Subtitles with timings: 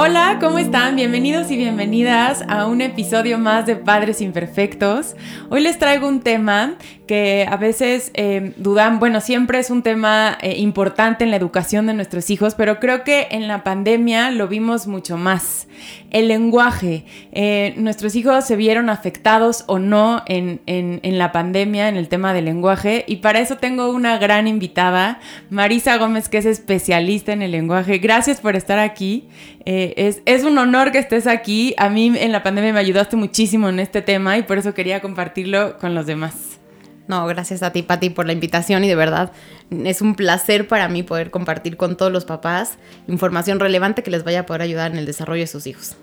[0.00, 0.94] Hola, ¿cómo están?
[0.94, 5.16] Bienvenidos y bienvenidas a un episodio más de Padres Imperfectos.
[5.50, 6.76] Hoy les traigo un tema
[7.08, 11.86] que a veces eh, dudan, bueno, siempre es un tema eh, importante en la educación
[11.86, 15.66] de nuestros hijos, pero creo que en la pandemia lo vimos mucho más.
[16.10, 17.04] El lenguaje.
[17.32, 22.32] Eh, nuestros hijos se vieron afectados o no en, en la pandemia en el tema
[22.34, 25.18] del lenguaje y para eso tengo una gran invitada,
[25.50, 27.98] Marisa Gómez, que es especialista en el lenguaje.
[27.98, 29.28] Gracias por estar aquí.
[29.96, 31.74] Es, un honor que estés aquí.
[31.78, 35.00] A mí en la pandemia me ayudaste muchísimo en este tema y por eso quería
[35.00, 36.58] compartirlo con los demás.
[37.06, 39.32] No, gracias a ti, Pati, por la invitación y de verdad
[39.70, 42.76] es un placer para mí poder compartir con todos los papás
[43.06, 45.96] información relevante que les vaya a poder ayudar en el desarrollo de sus hijos.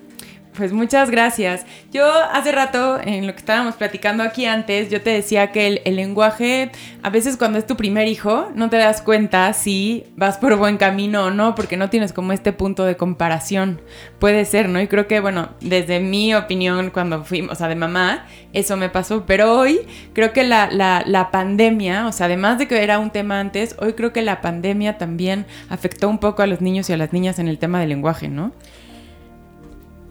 [0.56, 1.66] Pues muchas gracias.
[1.92, 5.96] Yo hace rato, en lo que estábamos platicando aquí antes, yo te decía que el,
[5.96, 6.70] lenguaje,
[7.02, 10.78] a veces cuando es tu primer hijo, no te das cuenta si vas por buen
[10.78, 13.82] camino o no, porque no tienes como este punto de comparación.
[14.18, 14.80] Puede ser, ¿no?
[14.80, 18.88] Y creo que, bueno, desde mi opinión, cuando fuimos, o sea, de mamá, eso me
[18.88, 19.26] pasó.
[19.26, 19.80] Pero hoy
[20.14, 23.76] creo que la, la, la pandemia, o sea, además de que era un tema antes,
[23.78, 27.12] hoy creo que la pandemia también afectó un poco a los niños y a las
[27.12, 28.52] niñas en el tema del lenguaje, ¿no?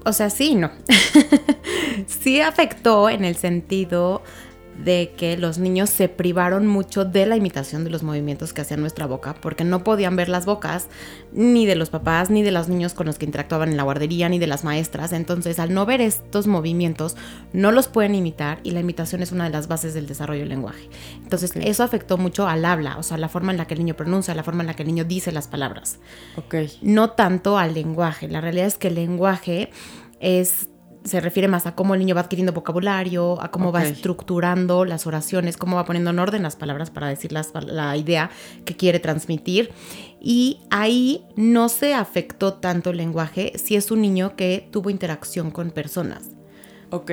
[0.05, 0.71] O sea, sí, no.
[2.07, 4.21] sí afectó en el sentido
[4.83, 8.77] de que los niños se privaron mucho de la imitación de los movimientos que hacía
[8.77, 10.87] nuestra boca, porque no podían ver las bocas
[11.31, 14.27] ni de los papás, ni de los niños con los que interactuaban en la guardería,
[14.29, 15.13] ni de las maestras.
[15.13, 17.15] Entonces, al no ver estos movimientos,
[17.53, 20.49] no los pueden imitar y la imitación es una de las bases del desarrollo del
[20.49, 20.89] lenguaje.
[21.23, 23.95] Entonces, eso afectó mucho al habla, o sea, la forma en la que el niño
[23.95, 25.99] pronuncia, la forma en la que el niño dice las palabras.
[26.35, 26.55] Ok.
[26.81, 28.27] No tanto al lenguaje.
[28.27, 29.69] La realidad es que el lenguaje
[30.19, 30.69] es
[31.05, 35.05] se refiere más a cómo el niño va adquiriendo vocabulario, a cómo va estructurando las
[35.05, 38.31] oraciones, cómo va poniendo en orden las palabras para decir la idea
[38.65, 39.71] que quiere transmitir.
[40.19, 45.51] Y ahí no se afectó tanto el lenguaje si es un niño que tuvo interacción
[45.51, 46.31] con personas.
[46.89, 47.11] Ok.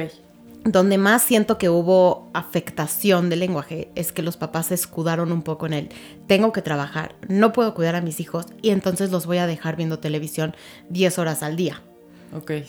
[0.65, 5.43] Donde más siento que hubo afectación del lenguaje es que los papás se escudaron un
[5.43, 5.89] poco en él.
[6.29, 9.77] Tengo que trabajar, no puedo cuidar a mis hijos y entonces los voy a dejar
[9.77, 10.55] viendo televisión
[10.89, 11.83] 10 horas al día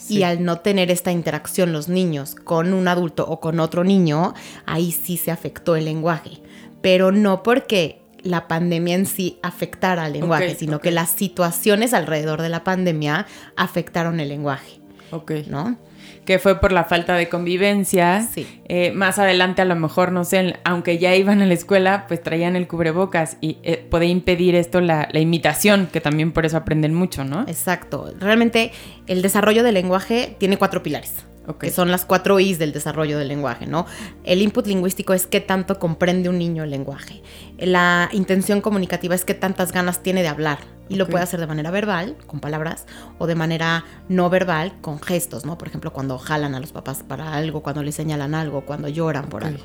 [0.10, 4.34] y al no tener esta interacción los niños con un adulto o con otro niño,
[4.66, 6.42] ahí sí se afectó el lenguaje.
[6.82, 12.42] Pero no porque la pandemia en sí afectara al lenguaje, sino que las situaciones alrededor
[12.42, 14.80] de la pandemia afectaron el lenguaje.
[15.12, 15.32] Ok.
[15.48, 15.78] ¿No?
[16.26, 18.28] Que fue por la falta de convivencia.
[18.34, 18.62] Sí.
[18.66, 22.22] Eh, más adelante a lo mejor, no sé, aunque ya iban a la escuela, pues
[22.22, 26.94] traían el cubrebocas y eh, puede impedir esto la, imitación, que también por eso aprenden
[26.94, 27.42] mucho, ¿no?
[27.48, 28.14] Exacto.
[28.20, 28.72] Realmente
[29.08, 31.26] el desarrollo del lenguaje tiene cuatro pilares.
[31.60, 33.86] que son las cuatro I's del desarrollo del lenguaje, ¿no?
[34.24, 37.22] El input lingüístico es qué tanto comprende un niño el lenguaje.
[37.58, 40.60] La intención comunicativa es qué tantas ganas tiene de hablar.
[40.90, 42.86] Y lo puede hacer de manera verbal, con palabras,
[43.18, 45.58] o de manera no verbal, con gestos, ¿no?
[45.58, 49.30] Por ejemplo, cuando jalan a los papás para algo, cuando les señalan algo, cuando lloran
[49.30, 49.64] por algo.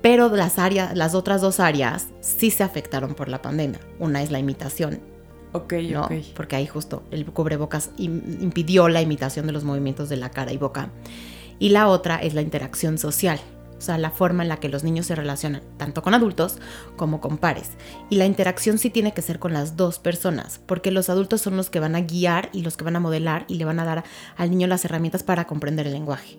[0.00, 3.80] Pero las, áreas, las otras dos áreas sí se afectaron por la pandemia.
[3.98, 5.00] Una es la imitación.
[5.52, 6.08] Ok, ¿no?
[6.34, 10.58] Porque ahí justo el cubrebocas impidió la imitación de los movimientos de la cara y
[10.58, 10.90] boca.
[11.58, 13.40] Y la otra es la interacción social
[13.78, 16.58] o sea, la forma en la que los niños se relacionan, tanto con adultos
[16.96, 17.72] como con pares.
[18.08, 21.56] Y la interacción sí tiene que ser con las dos personas, porque los adultos son
[21.56, 23.84] los que van a guiar y los que van a modelar y le van a
[23.84, 24.04] dar
[24.36, 26.38] al niño las herramientas para comprender el lenguaje.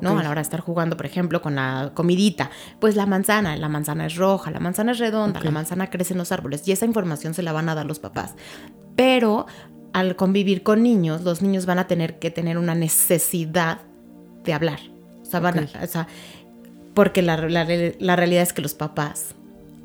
[0.00, 0.18] ¿no?
[0.18, 2.50] A la hora de estar jugando, por ejemplo, con la comidita,
[2.80, 6.18] pues la manzana, la manzana es roja, la manzana es redonda, la manzana crece en
[6.18, 8.34] los árboles y esa información se la van a dar los papás.
[8.96, 9.46] Pero
[9.92, 13.82] al convivir con niños, los niños van a tener que tener una necesidad
[14.42, 14.80] de hablar.
[15.22, 16.08] O sea, van a, o sea
[16.94, 19.34] porque la, realidad es que los papás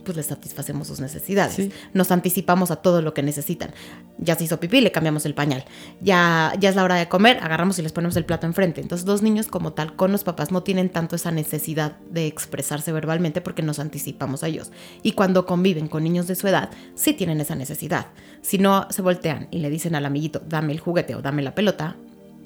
[0.05, 1.69] pues les satisfacemos sus necesidades.
[1.93, 3.71] Nos anticipamos a todo lo que necesitan.
[4.17, 5.65] Ya se hizo pipí, le cambiamos el pañal.
[6.01, 8.81] Ya, ya es la hora de comer, agarramos y les ponemos el plato enfrente.
[8.81, 12.91] Entonces, dos niños como tal, con los papás, no tienen tanto esa necesidad de expresarse
[12.91, 14.71] verbalmente porque nos anticipamos a ellos.
[15.03, 18.07] Y cuando conviven con niños de su edad, sí tienen esa necesidad.
[18.41, 21.53] Si no se voltean y le dicen al amiguito, dame el juguete o dame la
[21.53, 21.97] pelota,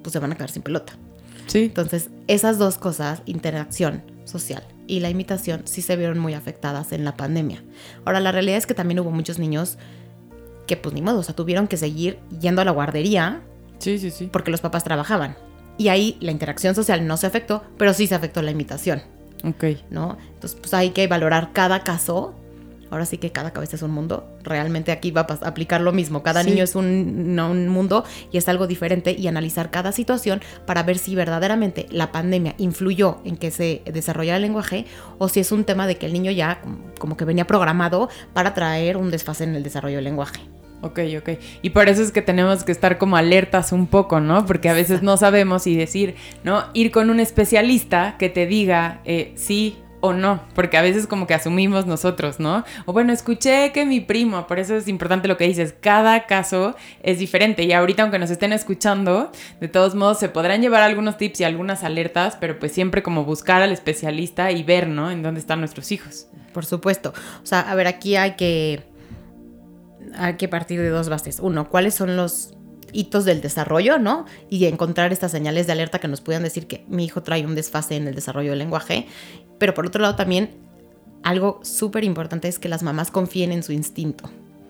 [0.02, 0.98] pues se van a quedar sin pelota.
[1.48, 1.60] Sí.
[1.60, 7.06] Entonces, esas dos cosas, interacción social y la imitación, sí se vieron muy afectadas en
[7.06, 7.64] la pandemia.
[8.06, 9.78] Ahora, la realidad es que también hubo muchos niños
[10.68, 13.42] que, pues ni modo, o sea, tuvieron que seguir yendo a la guardería.
[13.80, 14.30] Sí, sí, sí.
[14.32, 15.36] Porque los papás trabajaban.
[15.78, 19.02] Y ahí la interacción social no se afectó, pero sí se afectó la imitación,
[19.44, 19.64] Ok.
[19.90, 20.18] ¿no?
[20.34, 22.36] Entonces, pues hay que valorar cada caso.
[22.94, 24.38] Ahora sí que cada cabeza es un mundo.
[24.44, 26.22] Realmente aquí va a aplicar lo mismo.
[26.24, 26.52] Cada Sí.
[26.52, 30.84] niño es un, no, un mundo y es algo diferente y analizar cada situación para
[30.84, 34.86] ver si verdaderamente la pandemia influyó en que se desarrollara el lenguaje
[35.18, 38.10] o si es un tema de que el niño ya como- como que venía programado
[38.34, 40.40] para traer un desfase en el desarrollo del lenguaje.
[40.82, 41.30] Ok, ok.
[41.62, 44.46] Y por eso es que tenemos que estar como alertas un poco, ¿no?
[44.46, 46.66] Porque a veces no sabemos y decir, ¿no?
[46.74, 51.28] Ir con un especialista que te diga eh, sí o no, porque a veces como
[51.28, 52.66] que asumimos nosotros, ¿no?
[52.86, 56.76] O bueno, escuché que mi primo, por eso es importante lo que dices, cada caso
[57.04, 61.16] es diferente y ahorita aunque nos estén escuchando, de todos modos se podrán llevar algunos
[61.16, 65.10] tips y algunas alertas, pero pues siempre como buscar al especialista y ver, ¿no?
[65.10, 66.28] En dónde están nuestros hijos.
[66.54, 67.14] Por supuesto.
[67.42, 68.84] O sea, a ver, aquí hay que,
[70.18, 71.40] hay que partir de dos bases.
[71.40, 72.58] Uno, ¿cuáles son los
[72.94, 74.26] hitos del desarrollo, no?
[74.50, 77.56] Y encontrar estas señales de alerta que nos puedan decir que mi hijo trae un
[77.56, 79.08] desfase en el desarrollo del lenguaje.
[79.58, 80.52] Pero por otro lado también,
[81.24, 84.30] algo súper importante es que las mamás confíen en su instinto.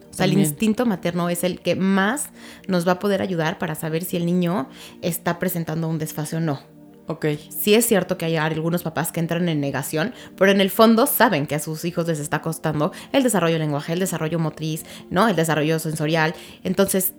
[0.09, 2.29] O sea, el instinto materno es el que más
[2.67, 4.69] nos va a poder ayudar para saber si el niño
[5.01, 6.61] está presentando un desfase o no.
[7.07, 7.25] Ok.
[7.49, 11.07] Sí es cierto que hay algunos papás que entran en negación, pero en el fondo
[11.07, 14.85] saben que a sus hijos les está costando el desarrollo del lenguaje, el desarrollo motriz,
[15.09, 15.27] ¿no?
[15.27, 16.35] El desarrollo sensorial.
[16.63, 17.13] Entonces,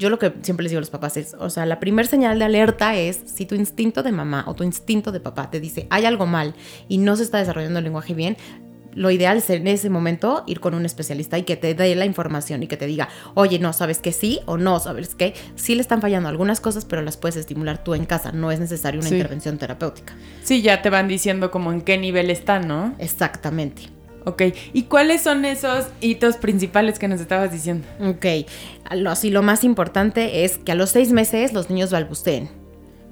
[0.00, 2.38] yo lo que siempre les digo a los papás es, o sea, la primer señal
[2.40, 5.86] de alerta es si tu instinto de mamá o tu instinto de papá te dice
[5.90, 6.54] hay algo mal
[6.88, 8.36] y no se está desarrollando el lenguaje bien,
[8.92, 12.06] lo ideal es en ese momento ir con un especialista y que te dé la
[12.06, 15.76] información y que te diga, oye, no, sabes que sí o no, sabes que sí
[15.76, 18.98] le están fallando algunas cosas, pero las puedes estimular tú en casa, no es necesaria
[18.98, 19.14] una Sí.
[19.14, 20.14] intervención terapéutica.
[20.42, 22.94] Sí, ya te van diciendo como en qué nivel están, ¿no?
[22.98, 23.82] Exactamente.
[24.24, 27.86] Ok, ¿y cuáles son esos hitos principales que nos estabas diciendo?
[28.00, 28.26] Ok,
[28.94, 32.50] lo- así lo más importante es que a los seis meses los niños balbuceen.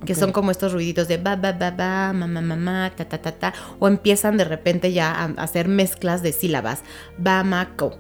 [0.07, 3.33] Que son como estos ruiditos de ba, ba, ba, ba, mamá, mamá, ta, ta, ta,
[3.33, 3.53] ta.
[3.81, 6.83] O empiezan de repente ya a hacer mezclas de sílabas.
[7.19, 7.99] Ba, ma, co.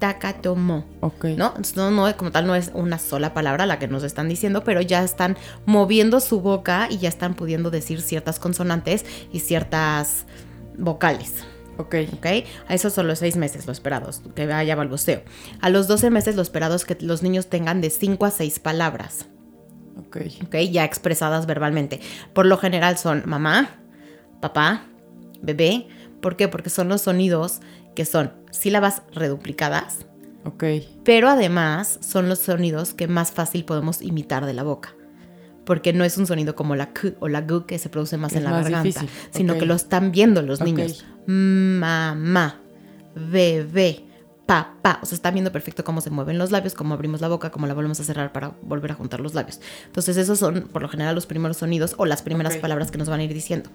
[0.00, 0.84] Taca, tomo.
[1.00, 1.26] Ok.
[1.36, 1.54] ¿no?
[1.76, 4.80] No, no, como tal no es una sola palabra la que nos están diciendo, pero
[4.80, 10.24] ya están moviendo su boca y ya están pudiendo decir ciertas consonantes y ciertas
[10.76, 11.44] vocales.
[11.78, 11.94] Ok.
[12.14, 12.26] ¿ok?
[12.68, 15.22] A esos son los seis meses, lo esperados, que haya balbuceo.
[15.60, 18.58] A los 12 meses, lo esperado es que los niños tengan de 5 a 6
[18.58, 19.26] palabras,
[19.98, 20.18] Ok.
[20.46, 20.56] ¿ok?
[20.70, 22.00] Ya expresadas verbalmente.
[22.32, 23.80] Por lo general son mamá,
[24.40, 24.84] papá,
[25.40, 25.88] bebé.
[26.20, 26.48] ¿Por qué?
[26.48, 27.60] Porque son los sonidos
[27.94, 30.06] que son sílabas reduplicadas,
[30.44, 30.64] Ok.
[31.04, 34.94] pero además son los sonidos que más fácil podemos imitar de la boca.
[35.68, 38.32] Porque no es un sonido como la K o la G que se produce más
[38.32, 41.04] Es en la más garganta, difícil, sino que lo están viendo los niños.
[41.26, 42.62] Mamá,
[43.14, 44.02] bebé,
[44.46, 44.98] papá.
[45.02, 47.66] O sea, están viendo perfecto cómo se mueven los labios, cómo abrimos la boca, cómo
[47.66, 49.60] la volvemos a cerrar para volver a juntar los labios.
[49.84, 53.10] Entonces, esos son por lo general los primeros sonidos o las primeras palabras que nos
[53.10, 53.68] van a ir diciendo.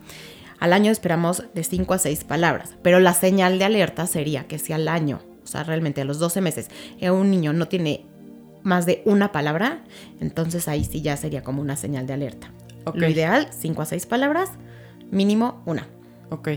[0.60, 4.58] Al año esperamos de 5 a 6 palabras, pero la señal de alerta sería que
[4.58, 6.70] si al año, o sea, realmente a los 12 meses,
[7.00, 8.08] eh, un niño no tiene
[8.64, 9.84] más de una palabra,
[10.20, 12.52] entonces ahí sí ya sería como una señal de alerta.
[12.86, 12.96] Ok.
[12.96, 14.52] Lo ideal, 5 a 6 palabras,
[15.12, 15.88] mínimo una.
[16.30, 16.50] Ok.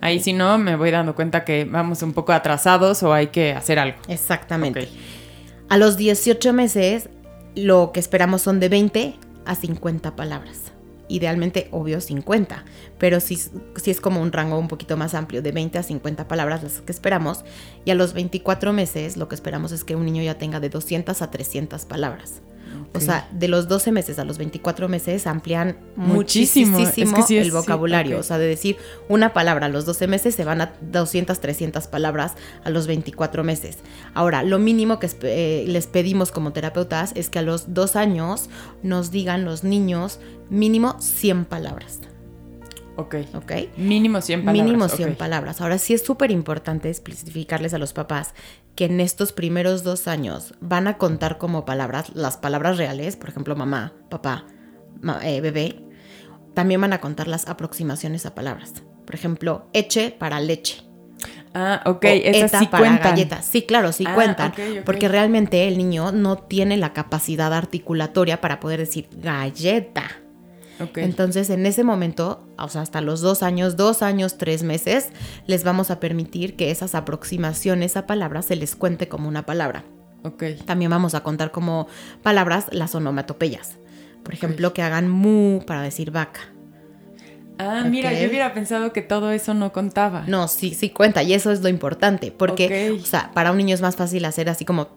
[0.00, 3.52] Ahí si no, me voy dando cuenta que vamos un poco atrasados o hay que
[3.52, 3.98] hacer algo.
[4.08, 4.88] Exactamente.
[5.68, 7.10] A los 18 meses,
[7.54, 10.72] lo que esperamos son de 20 a 50 palabras.
[11.08, 12.64] Idealmente, obvio, 50.
[12.98, 16.28] Pero si sí es como un rango un poquito más amplio, de 20 a 50
[16.28, 17.44] palabras las que esperamos.
[17.84, 20.68] Y a los 24 meses, lo que esperamos es que un niño ya tenga de
[20.68, 22.42] 200 a 300 palabras.
[22.94, 23.04] O Ok.
[23.04, 26.78] sea, de los 12 meses a los 24 meses amplían Muchísimo.
[26.78, 28.16] muchísimo Es que sí es- el sí, vocabulario.
[28.16, 28.20] ok.
[28.20, 28.76] O sea, de decir
[29.08, 32.32] una palabra a los 12 meses se van a 200, 300 palabras
[32.64, 33.78] a los 24 meses.
[34.14, 38.48] Ahora, lo mínimo que eh, les pedimos como terapeutas es que a los dos años
[38.82, 42.00] nos digan los niños mínimo 100 palabras.
[42.98, 43.14] Ok.
[43.34, 43.52] ¿Ok?
[43.76, 44.64] Mínimo 100 palabras.
[44.64, 45.16] Mínimo 100 ok.
[45.16, 45.60] palabras.
[45.60, 48.34] Ahora sí es súper importante especificarles a los papás
[48.74, 53.28] que en estos primeros dos años van a contar como palabras las palabras reales, por
[53.28, 54.46] ejemplo, mamá, papá,
[55.00, 55.80] ma- eh, bebé.
[56.54, 58.82] También van a contar las aproximaciones a palabras.
[59.06, 60.82] Por ejemplo, eche para leche.
[61.54, 62.04] Ah, ok.
[62.04, 63.10] Esas sí para cuentan.
[63.12, 63.44] galletas.
[63.44, 64.52] Sí, claro, sí Ah, cuentan.
[64.84, 70.04] Porque realmente el niño no tiene la capacidad articulatoria para poder decir galleta.
[70.80, 70.98] Ok.
[70.98, 75.08] Entonces, en ese momento, o sea, hasta los dos años, dos años, tres meses,
[75.46, 79.84] les vamos a permitir que esas aproximaciones a palabras se les cuente como una palabra.
[80.22, 80.44] ok.
[80.64, 81.88] También vamos a contar como
[82.22, 83.78] palabras las onomatopeyas.
[84.22, 86.40] Por ejemplo, que hagan mu para decir vaca.
[87.58, 90.24] Ah, mira, yo hubiera pensado que todo eso no contaba.
[90.28, 93.74] No, sí, sí cuenta, y eso es lo importante, porque, o sea, para un niño
[93.74, 94.90] es más fácil hacer así como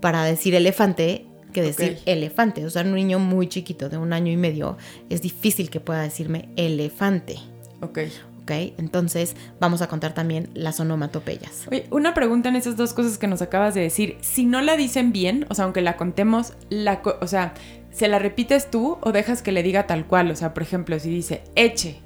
[0.00, 1.26] para decir elefante
[1.62, 2.64] que decir elefante.
[2.64, 4.76] O sea, un niño muy chiquito de un año y medio
[5.10, 7.36] es difícil que pueda decirme elefante.
[7.80, 7.98] Ok.
[8.42, 8.50] ¿Ok?
[8.78, 11.66] Entonces vamos a contar también las onomatopeyas.
[11.70, 14.16] Oye, una pregunta en esas dos cosas que nos acabas de decir.
[14.20, 17.54] Si no la dicen bien, o sea, aunque la contemos, la co- o sea,
[17.90, 20.30] ¿se la repites tú o dejas que le diga tal cual?
[20.30, 21.98] O sea, por ejemplo, si dice eche.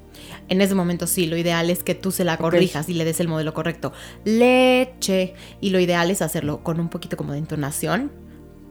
[0.49, 3.19] En ese momento sí, lo ideal es que tú se la corrijas y le des
[3.19, 3.91] el modelo correcto.
[4.25, 5.33] Leche.
[5.61, 8.11] Y lo ideal es hacerlo con un poquito como de entonación.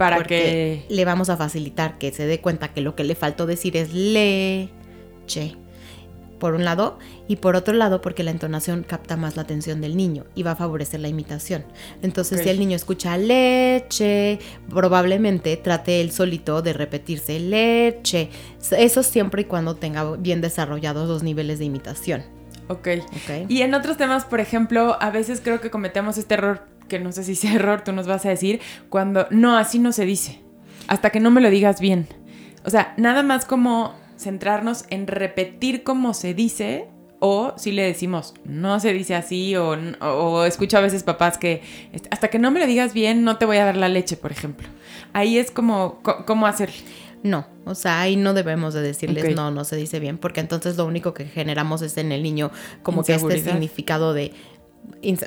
[0.01, 0.95] Para porque que...
[0.95, 3.93] le vamos a facilitar que se dé cuenta que lo que le faltó decir es
[3.93, 5.57] leche.
[6.39, 9.99] Por un lado, y por otro lado, porque la entonación capta más la atención del
[9.99, 11.67] niño y va a favorecer la imitación.
[12.01, 14.39] Entonces, si el niño escucha leche,
[14.71, 18.31] probablemente trate él solito de repetirse leche.
[18.71, 22.23] Eso siempre y cuando tenga bien desarrollados los niveles de imitación.
[22.69, 22.89] Ok.
[23.05, 23.51] ¿ok?
[23.51, 27.11] Y en otros temas, por ejemplo, a veces creo que cometemos este error, que no
[27.13, 30.41] sé si sea error, tú nos vas a decir, cuando no, así no se dice,
[30.89, 32.07] hasta que no me lo digas bien.
[32.67, 36.89] O sea, nada más como centrarnos en repetir cómo se dice
[37.21, 39.71] o si le decimos, no se dice así o,
[40.03, 41.63] o escucho a veces papás que
[42.11, 44.31] hasta que no me lo digas bien no te voy a dar la leche, por
[44.33, 44.69] ejemplo.
[45.15, 46.77] Ahí es como, co- ¿cómo hacerle?
[47.23, 50.79] No, o sea, ahí no debemos de decirles no, no se dice bien, porque entonces
[50.79, 52.51] lo único que generamos es en el niño
[52.83, 54.33] como que este significado de,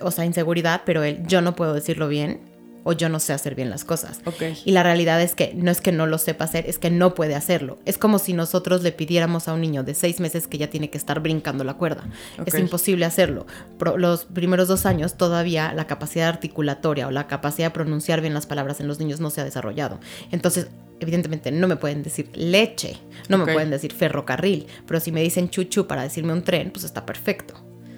[0.01, 2.51] o sea, inseguridad, pero él, yo no puedo decirlo bien
[2.86, 4.19] o yo no sé hacer bien las cosas.
[4.65, 7.15] Y la realidad es que no es que no lo sepa hacer, es que no
[7.15, 7.77] puede hacerlo.
[7.86, 10.89] Es como si nosotros le pidiéramos a un niño de seis meses que ya tiene
[10.89, 12.03] que estar brincando la cuerda.
[12.45, 13.48] Es imposible hacerlo.
[13.79, 18.33] Pro- los primeros dos años todavía la capacidad articulatoria o la capacidad de pronunciar bien
[18.33, 20.00] las palabras en los niños no se ha desarrollado.
[20.33, 20.67] Entonces,
[21.00, 22.98] evidentemente no me pueden decir leche,
[23.29, 26.83] no me pueden decir ferrocarril, pero si me dicen chuchu para decirme un tren, pues
[26.83, 27.53] está perfecto,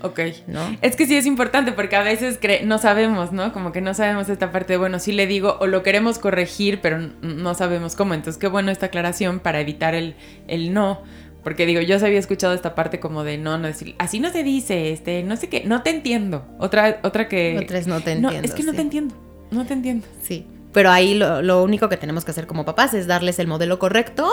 [0.05, 0.19] Ok.
[0.47, 0.59] ¿no?
[0.81, 3.51] Es que sí es importante porque a veces cre- no sabemos, ¿no?
[3.53, 6.79] Como que no sabemos esta parte de, bueno, sí le digo o lo queremos corregir,
[6.81, 8.13] pero no sabemos cómo.
[8.13, 10.15] Entonces, qué bueno esta aclaración para evitar el,
[10.47, 11.01] el no.
[11.43, 14.31] Porque digo, yo se había escuchado esta parte como de no, no decir, así no
[14.31, 16.43] se dice, este, no sé qué, no te entiendo.
[16.57, 17.59] Otra, otra que.
[17.61, 18.47] Otras no te No, entiendo.
[18.47, 19.15] es que no te entiendo.
[19.51, 20.07] No te entiendo.
[20.23, 20.47] Sí.
[20.73, 23.79] Pero ahí lo, lo único que tenemos que hacer como papás es darles el modelo
[23.79, 24.27] correcto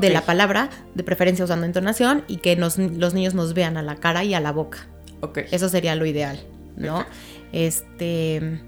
[0.00, 3.82] de la palabra, de preferencia usando entonación, y que nos- los niños nos vean a
[3.82, 4.88] la cara y a la boca.
[5.20, 5.38] Ok.
[5.50, 6.38] Eso sería lo ideal,
[6.76, 7.04] ¿no?
[7.52, 8.60] Este.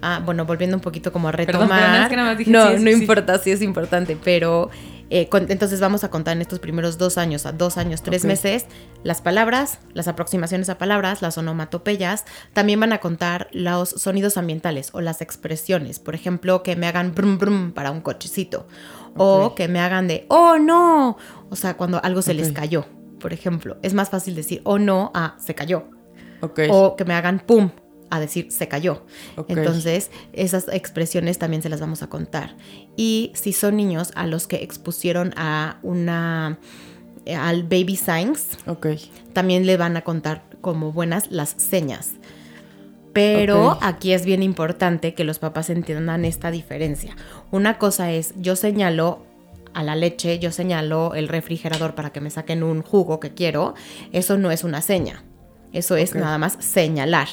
[0.00, 1.78] Ah, bueno, volviendo un poquito como a Perdón, retomar.
[1.80, 2.96] pero no, es que nada más dije, no, sí, es- no sí.
[2.96, 4.68] importa, sí es importante, pero
[5.10, 8.24] eh, con- entonces vamos a contar en estos primeros dos años, a dos años, tres
[8.24, 8.66] meses,
[9.04, 12.24] las palabras, las aproximaciones a palabras, las onomatopeyas.
[12.52, 16.00] También van a contar los sonidos ambientales o las expresiones.
[16.00, 18.66] Por ejemplo, que me hagan brum brum para un cochecito.
[19.16, 21.16] O que me hagan de, oh no.
[21.50, 22.86] O sea, cuando algo se les cayó,
[23.22, 23.78] por ejemplo.
[23.82, 25.88] Es más fácil decir, oh no, a se cayó
[26.68, 27.70] o que me hagan pum
[28.10, 29.06] a decir se cayó.
[29.48, 32.56] Entonces, esas expresiones también se las vamos a contar.
[32.96, 36.58] Y si son niños a los que expusieron a una
[37.38, 38.58] al baby signs,
[39.32, 42.10] también le van a contar como buenas las señas.
[43.14, 47.14] Pero aquí es bien importante que los papás entiendan esta diferencia.
[47.50, 49.24] Una cosa es, yo señalo
[49.74, 53.74] a la leche, yo señalo el refrigerador para que me saquen un jugo que quiero.
[54.12, 55.24] Eso no es una seña.
[55.72, 57.28] Eso es nada más señalar.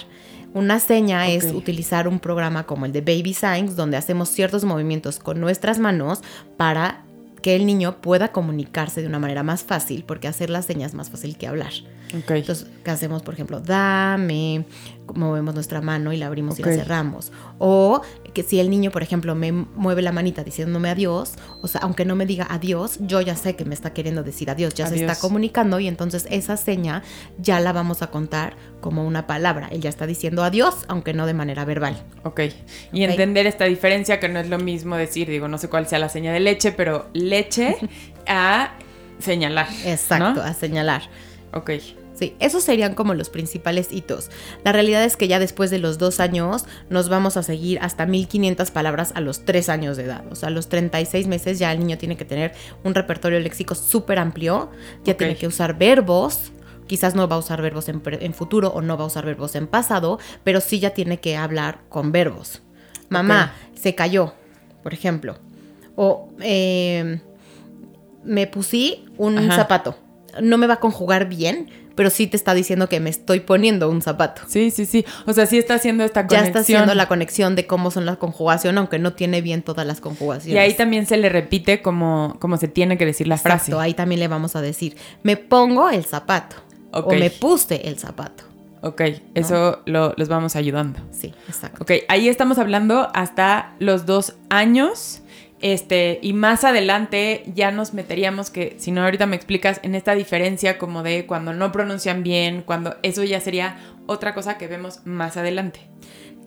[0.54, 5.20] Una seña es utilizar un programa como el de Baby Signs, donde hacemos ciertos movimientos
[5.20, 6.22] con nuestras manos
[6.58, 7.04] para
[7.42, 10.96] que el niño pueda comunicarse de una manera más fácil, porque hacer las señas es
[10.96, 11.72] más fácil que hablar.
[12.12, 13.22] Entonces, ¿qué hacemos?
[13.22, 14.66] Por ejemplo, dame,
[15.14, 17.32] movemos nuestra mano y la abrimos y la cerramos.
[17.60, 18.02] O
[18.34, 22.06] que si el niño, por ejemplo, me mueve la manita diciéndome adiós, o sea, aunque
[22.06, 25.00] no me diga adiós, yo ya sé que me está queriendo decir adiós, ya se
[25.00, 27.04] está comunicando y entonces esa seña
[27.38, 29.68] ya la vamos a contar como una palabra.
[29.72, 32.02] Él ya está diciendo adiós, aunque no de manera verbal.
[32.24, 32.42] Ok.
[32.92, 36.00] Y entender esta diferencia que no es lo mismo decir, digo, no sé cuál sea
[36.00, 37.78] la seña de leche, pero leche
[38.28, 38.74] a
[39.20, 39.68] señalar.
[39.86, 40.42] Exacto, ¿no?
[40.42, 41.04] a señalar.
[41.54, 41.72] Ok.
[42.20, 44.30] Sí, esos serían como los principales hitos.
[44.66, 48.06] La realidad es que ya después de los dos años nos vamos a seguir hasta
[48.06, 50.26] 1500 palabras a los tres años de edad.
[50.30, 52.52] O sea, a los 36 meses ya el niño tiene que tener
[52.84, 54.70] un repertorio léxico súper amplio,
[55.06, 56.52] ya tiene que usar verbos.
[56.88, 59.68] Quizás no va a usar verbos en, futuro o no va a usar verbos en
[59.68, 62.62] pasado, pero sí ya tiene que hablar con verbos.
[63.08, 64.34] Mamá, se cayó,
[64.84, 65.38] por ejemplo.
[65.96, 67.22] O eh,
[68.26, 69.56] me pusí un Ajá.
[69.56, 69.96] zapato.
[70.42, 73.90] No me va a conjugar bien, pero sí te está diciendo que me estoy poniendo
[73.90, 74.44] un zapato.
[74.48, 75.04] Sí, sí, sí.
[75.26, 76.46] O sea, sí está haciendo esta Ya conexión.
[76.48, 80.00] está haciendo la conexión de cómo son las conjugaciones, aunque no tiene bien todas las
[80.00, 80.56] conjugaciones.
[80.56, 83.72] Y ahí también se le repite como, como se tiene que decir la frase.
[83.72, 86.56] Exacto, ahí también le vamos a decir, me pongo el zapato.
[86.94, 87.08] Ok.
[87.08, 88.46] O me puse el zapato.
[88.82, 89.02] Ok,
[89.36, 91.02] eso lo, los vamos ayudando.
[91.12, 91.84] Sí, exacto.
[91.84, 95.22] Ok, ahí estamos hablando hasta los dos años
[95.62, 100.16] Este, y más adelante ya nos meteríamos que, si no ahorita me explicas, en esta
[100.16, 105.02] diferencia como de cuando no pronuncian bien, cuando eso ya sería otra cosa que vemos
[105.06, 105.82] más adelante.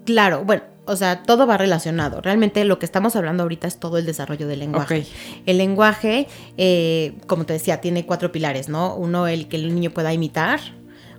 [0.04, 2.21] Claro, bueno, o sea, todo va relacionado.
[2.21, 5.07] Realmente lo que estamos hablando ahorita es todo el desarrollo del lenguaje.
[5.47, 6.26] El lenguaje,
[6.57, 8.97] eh, como te decía, tiene cuatro pilares, ¿no?
[8.97, 10.61] Uno, el que el niño pueda imitar.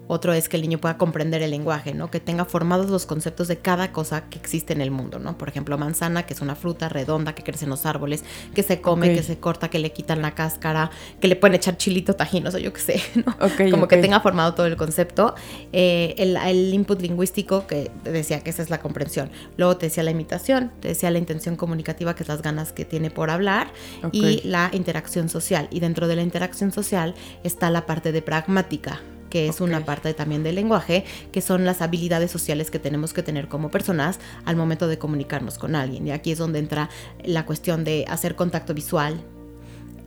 [0.08, 2.12] Otro es que el niño pueda comprender el lenguaje, ¿no?
[2.12, 5.38] Que tenga formados los conceptos de cada cosa que existe en el mundo, ¿no?
[5.38, 8.82] Por ejemplo, manzana, que es una fruta redonda que crece en los árboles, que se
[8.82, 10.92] come, que se corta, que le quitan la cáscara,
[11.22, 13.36] que le pueden echar chilito tajín, o sea, yo qué sé, ¿no?
[13.72, 15.36] Como que tenga formado todo el concepto.
[15.72, 19.32] Eh, el, el input lingüístico, que decía que esa es la comprensión.
[19.58, 22.84] Luego te decía la imitación, te decía la intención comunicativa, que es las ganas que
[22.84, 23.72] tiene por hablar,
[24.12, 25.70] y la interacción social.
[25.72, 29.02] Y dentro de la interacción social está la parte de pragmática
[29.34, 33.24] que es una parte también del lenguaje, que son las habilidades sociales que tenemos que
[33.24, 36.06] tener como personas al momento de comunicarnos con alguien.
[36.06, 36.92] Y aquí es donde entra
[37.26, 39.24] la cuestión de hacer contacto visual,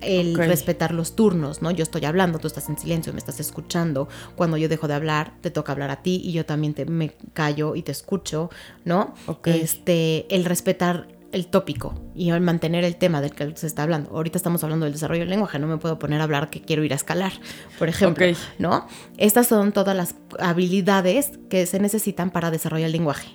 [0.01, 1.73] el respetar los turnos, ¿no?
[1.73, 4.07] Yo estoy hablando, tú estás en silencio, me estás escuchando.
[4.37, 7.17] Cuando yo dejo de hablar, te toca hablar a ti y yo también te, me
[7.33, 8.49] callo y te escucho,
[8.85, 9.13] ¿no?
[9.45, 14.11] Este, el respetar el tópico y el mantener el tema del que se está hablando.
[14.11, 16.85] Ahorita estamos hablando del desarrollo del lenguaje, no me puedo poner a hablar que quiero
[16.85, 17.33] ir a escalar,
[17.79, 18.27] por ejemplo.
[18.59, 18.87] ¿no?
[19.19, 23.29] Estas son todas las habilidades que se necesitan para desarrollar el lenguaje.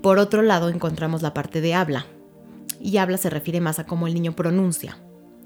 [0.00, 2.06] Por otro lado, encontramos la parte de habla.
[2.80, 4.96] Y habla se refiere más a cómo el niño pronuncia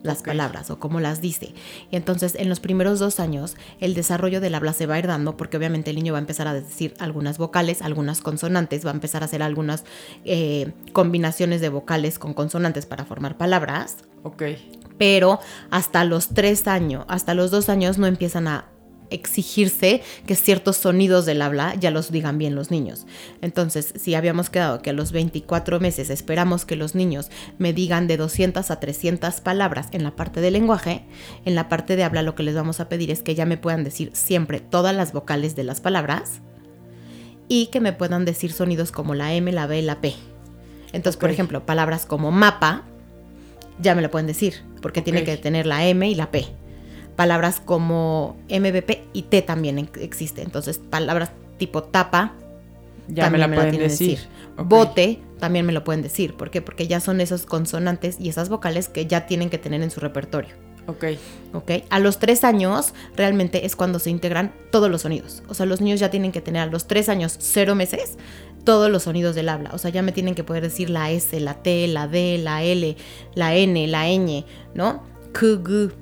[0.05, 1.55] las palabras o cómo las dice.
[1.91, 5.07] Y entonces, en los primeros dos años, el desarrollo del habla se va a ir
[5.09, 8.91] dando porque obviamente el niño va a empezar a decir algunas vocales, algunas consonantes, va
[8.91, 9.85] a empezar a hacer algunas
[10.25, 14.43] eh, combinaciones de vocales con consonantes para formar palabras Ok.
[14.99, 18.67] pero hasta los tres años, hasta los dos años no empiezan a
[19.15, 23.07] exigirse que ciertos sonidos del habla ya los digan bien los niños.
[23.41, 28.07] Entonces, si habíamos quedado que a los 24 meses esperamos que los niños me digan
[28.07, 31.05] de 200 a 300 palabras en la parte del lenguaje,
[31.45, 33.57] en la parte de habla lo que les vamos a pedir es que ya me
[33.57, 36.41] puedan decir siempre todas las vocales de las palabras
[37.49, 40.15] y que me puedan decir sonidos como la M, la B, la P.
[40.93, 42.85] Entonces, por ejemplo, palabras como mapa,
[43.81, 46.47] ya me la pueden decir, porque tiene que tener la M y la P.
[47.17, 50.43] Palabras como MBP y T también existe.
[50.43, 52.33] Entonces, palabras tipo tapa
[53.09, 54.19] Ya me la pueden decir.
[54.57, 56.35] Bote también me lo pueden decir.
[56.35, 56.63] ¿Por qué?
[56.63, 60.01] Porque ya son esos consonantes y esas vocales que ya tienen que tener en su
[60.01, 60.55] repertorio.
[60.87, 61.05] Ok.
[61.53, 61.71] ¿ok?
[61.91, 65.43] A los tres años realmente es cuando se integran todos los sonidos.
[65.49, 68.19] O sea, los niños ya tienen que tener a los tres años, cero meses,
[68.65, 69.71] todos los sonidos del habla.
[69.73, 72.63] O sea, ya me tienen que poder decir la S, la T, la D, la
[72.63, 72.97] L,
[73.35, 75.03] la N, la ñ, ¿no?
[75.33, 75.93] Q.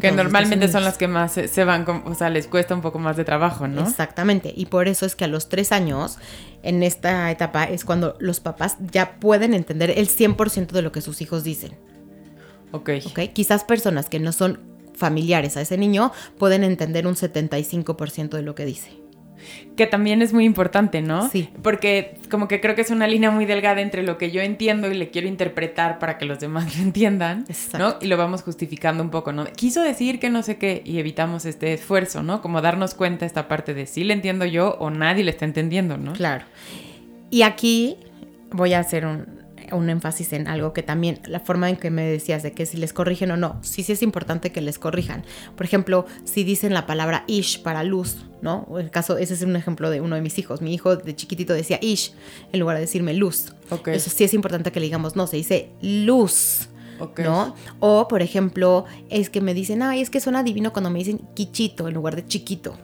[0.00, 2.80] Que normalmente son las que más se, se van, con- o sea, les cuesta un
[2.80, 3.82] poco más de trabajo, ¿no?
[3.82, 4.52] Exactamente.
[4.56, 6.18] Y por eso es que a los tres años,
[6.62, 11.00] en esta etapa, es cuando los papás ya pueden entender el 100% de lo que
[11.00, 11.72] sus hijos dicen.
[12.72, 12.90] Ok.
[13.06, 13.20] ¿ok?
[13.32, 14.60] Quizás personas que no son
[14.94, 18.90] familiares a ese niño pueden entender un 75% de lo que dice.
[19.76, 21.28] Que también es muy importante, ¿no?
[21.28, 21.48] Sí.
[21.62, 24.90] Porque como que creo que es una línea muy delgada entre lo que yo entiendo
[24.90, 27.78] y le quiero interpretar para que los demás lo entiendan, Exacto.
[27.78, 27.96] ¿no?
[28.00, 29.44] Y lo vamos justificando un poco, ¿no?
[29.44, 32.42] Quiso decir que no sé qué y evitamos este esfuerzo, ¿no?
[32.42, 35.96] Como darnos cuenta esta parte de si le entiendo yo o nadie le está entendiendo,
[35.96, 36.12] ¿no?
[36.12, 36.44] Claro.
[37.30, 37.96] Y aquí
[38.50, 39.41] voy a hacer un,
[39.74, 42.76] un énfasis en algo que también, la forma en que me decías de que si
[42.76, 45.24] les corrigen o no, sí, sí es importante que les corrijan.
[45.56, 48.66] Por ejemplo, si dicen la palabra ish para luz, ¿no?
[48.78, 50.60] El caso, ese es un ejemplo de uno de mis hijos.
[50.60, 52.12] Mi hijo de chiquitito decía ish
[52.52, 53.54] en lugar de decirme luz.
[53.70, 53.88] Ok.
[53.88, 56.68] Eso sí es importante que le digamos, no, se dice luz.
[57.18, 57.56] ¿No?
[57.80, 61.20] O, por ejemplo, es que me dicen, ay, es que suena divino cuando me dicen
[61.34, 62.76] quichito en lugar de chiquito.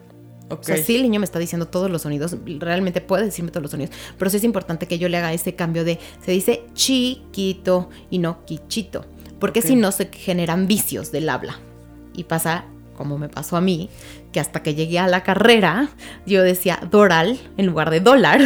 [0.50, 0.60] Ok.
[0.60, 3.62] O sea, sí el niño me está diciendo todos los sonidos, realmente puede decirme todos
[3.62, 6.64] los sonidos, pero sí es importante que yo le haga ese cambio de, se dice
[6.74, 9.04] chiquito y no quichito,
[9.38, 11.58] porque si no se generan vicios del habla.
[12.14, 12.64] Y pasa,
[12.96, 13.90] como me pasó a mí,
[14.32, 15.90] que hasta que llegué a la carrera,
[16.26, 18.40] yo decía doral en lugar de dólar,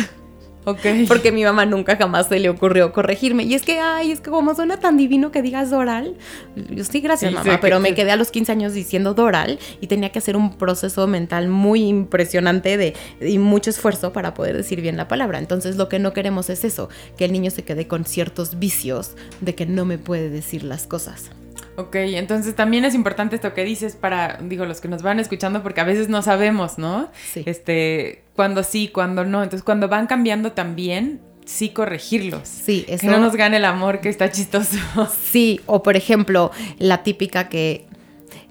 [0.64, 0.80] Ok.
[1.08, 3.42] porque mi mamá nunca jamás se le ocurrió corregirme.
[3.44, 6.16] Y es que, ay, es que como suena tan divino que digas Doral.
[6.56, 9.58] Yo sí, gracias, Sí, mamá, que pero me quedé a los 15 años diciendo Doral
[9.80, 14.56] y tenía que hacer un proceso mental muy impresionante de, y mucho esfuerzo para poder
[14.56, 15.38] decir bien la palabra.
[15.38, 19.16] Entonces, lo que no queremos es eso, que el niño se quede con ciertos vicios
[19.40, 21.30] de que no me puede decir las cosas.
[21.76, 25.62] Ok, entonces también es importante esto que dices para, digo, los que nos van escuchando,
[25.62, 27.08] porque a veces no sabemos, ¿no?
[27.32, 27.42] Sí.
[27.46, 29.42] Este, cuando sí, cuando no.
[29.42, 32.48] Entonces, cuando van cambiando también, sí corregirlos.
[32.48, 33.02] Sí, eso.
[33.02, 34.76] Que no nos gane el amor, que está chistoso.
[35.22, 37.86] Sí, o por ejemplo, la típica que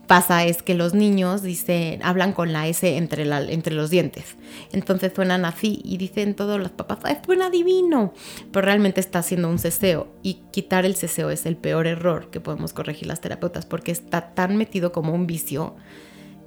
[0.07, 4.35] pasa es que los niños dicen, hablan con la S entre, la, entre los dientes.
[4.73, 8.13] Entonces suenan así y dicen todos los papás, ¡ay, suena divino!
[8.51, 12.41] Pero realmente está haciendo un ceseo y quitar el ceseo es el peor error que
[12.41, 15.77] podemos corregir las terapeutas porque está tan metido como un vicio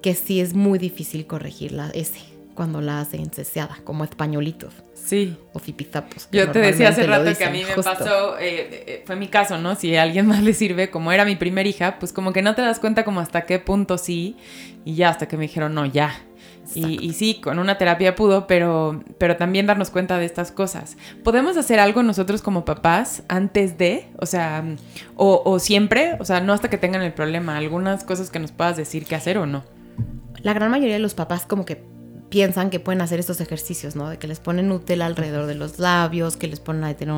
[0.03, 4.73] que sí es muy difícil corregir la S cuando la hacen ceseada, como españolitos.
[4.95, 5.37] Sí.
[5.53, 6.29] O fipizapos.
[6.33, 9.59] Yo te decía hace rato que a mí me pasó, eh, eh, fue mi caso,
[9.59, 9.75] ¿no?
[9.75, 12.55] Si a alguien más le sirve, como era mi primer hija, pues como que no
[12.55, 14.37] te das cuenta como hasta qué punto sí,
[14.85, 16.14] y ya hasta que me dijeron, no, ya.
[16.75, 20.97] Y, sí, con una terapia pudo, pero, pero también darnos cuenta de estas cosas.
[21.23, 24.07] ¿Podemos hacer algo nosotros como papás antes de?
[24.19, 24.64] O sea,
[25.14, 28.51] o, o siempre, o sea, no hasta que tengan el problema, algunas cosas que nos
[28.51, 29.62] puedas decir qué hacer o no.
[30.43, 31.83] La gran mayoría de los papás como que
[32.35, 34.11] piensan que pueden hacer estos ejercicios, ¿no?
[34.11, 37.14] De que les ponen Nutella alrededor de los labios, que les ponen a tener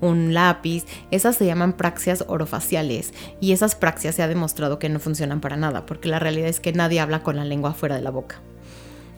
[0.00, 0.84] un, lápiz.
[1.12, 5.56] Esas se llaman praxias orofaciales y esas praxias se ha demostrado que no funcionan para
[5.56, 8.40] nada, porque la realidad es que nadie habla con la lengua fuera de la boca.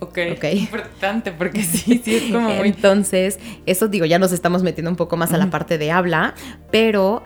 [0.00, 0.58] Ok, okay.
[0.58, 2.68] importante porque sí, sí es como muy...
[2.68, 6.34] Entonces, eso digo, ya nos estamos metiendo un poco más a la parte de habla,
[6.70, 7.22] pero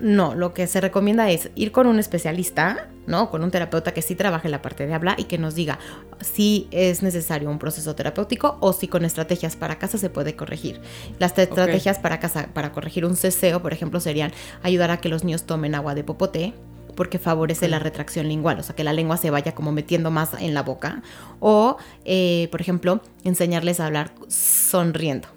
[0.00, 3.30] no, lo que se recomienda es ir con un especialista, ¿no?
[3.30, 5.78] Con un terapeuta que sí trabaje la parte de habla y que nos diga
[6.20, 10.80] si es necesario un proceso terapéutico o si con estrategias para casa se puede corregir.
[11.18, 15.24] Las estrategias para casa, para corregir un ceseo, por ejemplo, serían ayudar a que los
[15.24, 16.52] niños tomen agua de popote,
[16.94, 20.30] porque favorece la retracción lingual, o sea, que la lengua se vaya como metiendo más
[20.40, 21.02] en la boca.
[21.38, 25.28] O, eh, por ejemplo, enseñarles a hablar sonriendo.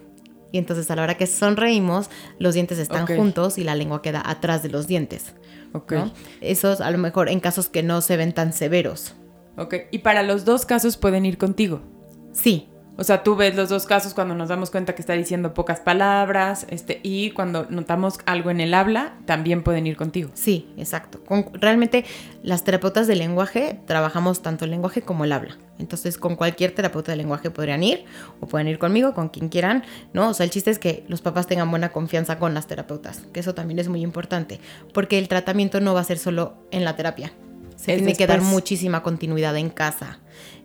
[0.51, 4.21] Y entonces a la hora que sonreímos, los dientes están juntos y la lengua queda
[4.25, 5.33] atrás de los dientes.
[5.73, 5.93] Ok.
[6.41, 9.15] Eso es a lo mejor en casos que no se ven tan severos.
[9.57, 9.75] Ok.
[9.91, 11.81] Y para los dos casos pueden ir contigo.
[12.33, 15.53] Sí, o sea, tú ves los dos casos cuando nos damos cuenta que está diciendo
[15.53, 20.29] pocas palabras, este, y cuando notamos algo en el habla, también pueden ir contigo.
[20.33, 21.21] Sí, exacto.
[21.53, 22.05] realmente
[22.43, 25.57] las terapeutas de lenguaje trabajamos tanto el lenguaje como el habla.
[25.79, 28.05] Entonces, con cualquier terapeuta de lenguaje podrían ir
[28.39, 30.29] o pueden ir conmigo, con quien quieran, ¿no?
[30.29, 33.39] O sea, el chiste es que los papás tengan buena confianza con las terapeutas, que
[33.39, 34.59] eso también es muy importante,
[34.93, 37.33] porque el tratamiento no va a ser solo en la terapia.
[37.77, 40.19] Se tiene que dar muchísima continuidad en casa.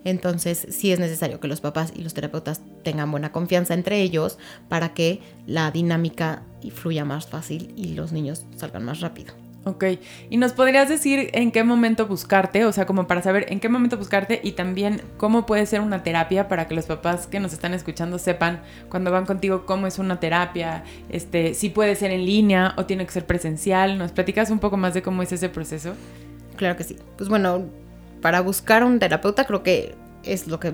[0.07, 4.39] Entonces sí es necesario que los papás y los terapeutas tengan buena confianza entre ellos
[4.69, 9.35] para que la dinámica fluya más fácil y los niños salgan más rápido.
[9.65, 9.85] Ok,
[10.31, 12.65] ¿y nos podrías decir en qué momento buscarte?
[12.67, 16.05] O sea, como para saber en qué momento buscarte y también cómo puede ser una
[16.05, 19.99] terapia para que los papás que nos están escuchando sepan cuando van contigo cómo es
[19.99, 23.99] una terapia, este, si puede ser en línea o tiene que ser presencial.
[23.99, 25.95] ¿Nos platicas un poco más de cómo es ese proceso?
[26.55, 26.97] Claro que sí.
[27.17, 27.65] Pues bueno,
[28.21, 29.95] para buscar un terapeuta creo que
[30.27, 30.71] es lo que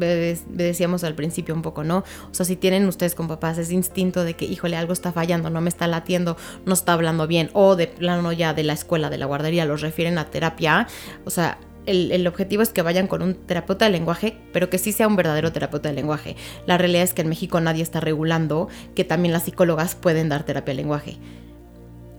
[0.48, 1.98] decíamos al principio un poco, ¿no?
[2.30, 5.50] O sea, si tienen ustedes con papás ese instinto de que, híjole, algo está fallando,
[5.50, 9.10] no me está latiendo, no está hablando bien, o de plano ya de la escuela,
[9.10, 10.86] de la guardería, los refieren a terapia,
[11.24, 14.78] o sea, el, el, objetivo es que vayan con un terapeuta de lenguaje, pero que
[14.78, 16.36] sí sea un verdadero terapeuta de lenguaje.
[16.64, 20.44] La realidad es que en México nadie está regulando que también las psicólogas pueden dar
[20.44, 21.18] terapia de lenguaje.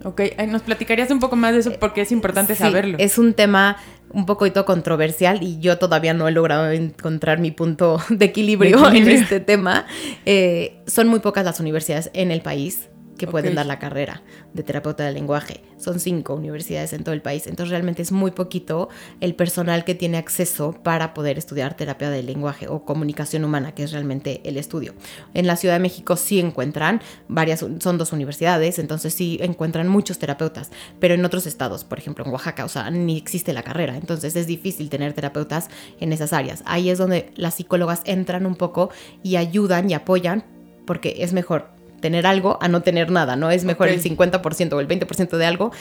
[0.03, 1.73] Ok, ¿nos platicarías un poco más de eso?
[1.79, 2.97] Porque es importante saberlo.
[2.99, 3.77] Es un tema
[4.09, 9.09] un poquito controversial y yo todavía no he logrado encontrar mi punto de equilibrio, en
[9.09, 9.85] este tema.
[10.25, 14.21] Eh, son muy pocas las universidades en el país que pueden dar la carrera
[14.53, 15.61] de terapeuta del lenguaje.
[15.77, 18.89] Son cinco universidades en todo el país, entonces realmente es muy poquito
[19.21, 23.83] el personal que tiene acceso para poder estudiar terapia del lenguaje o comunicación humana, que
[23.83, 24.93] es realmente el estudio.
[25.33, 30.19] En la Ciudad de México sí encuentran varias, son dos universidades, entonces sí encuentran muchos
[30.19, 33.97] terapeutas, pero en otros estados, por ejemplo en Oaxaca, o sea, ni existe la carrera,
[33.97, 36.63] entonces es difícil tener terapeutas en esas áreas.
[36.65, 38.89] Ahí es donde las psicólogas entran un poco
[39.21, 40.45] y ayudan y apoyan
[40.85, 41.72] porque es mejor
[42.03, 43.49] tener algo a no tener nada, ¿no?
[43.49, 45.71] Es mejor el 50% o el 20% de algo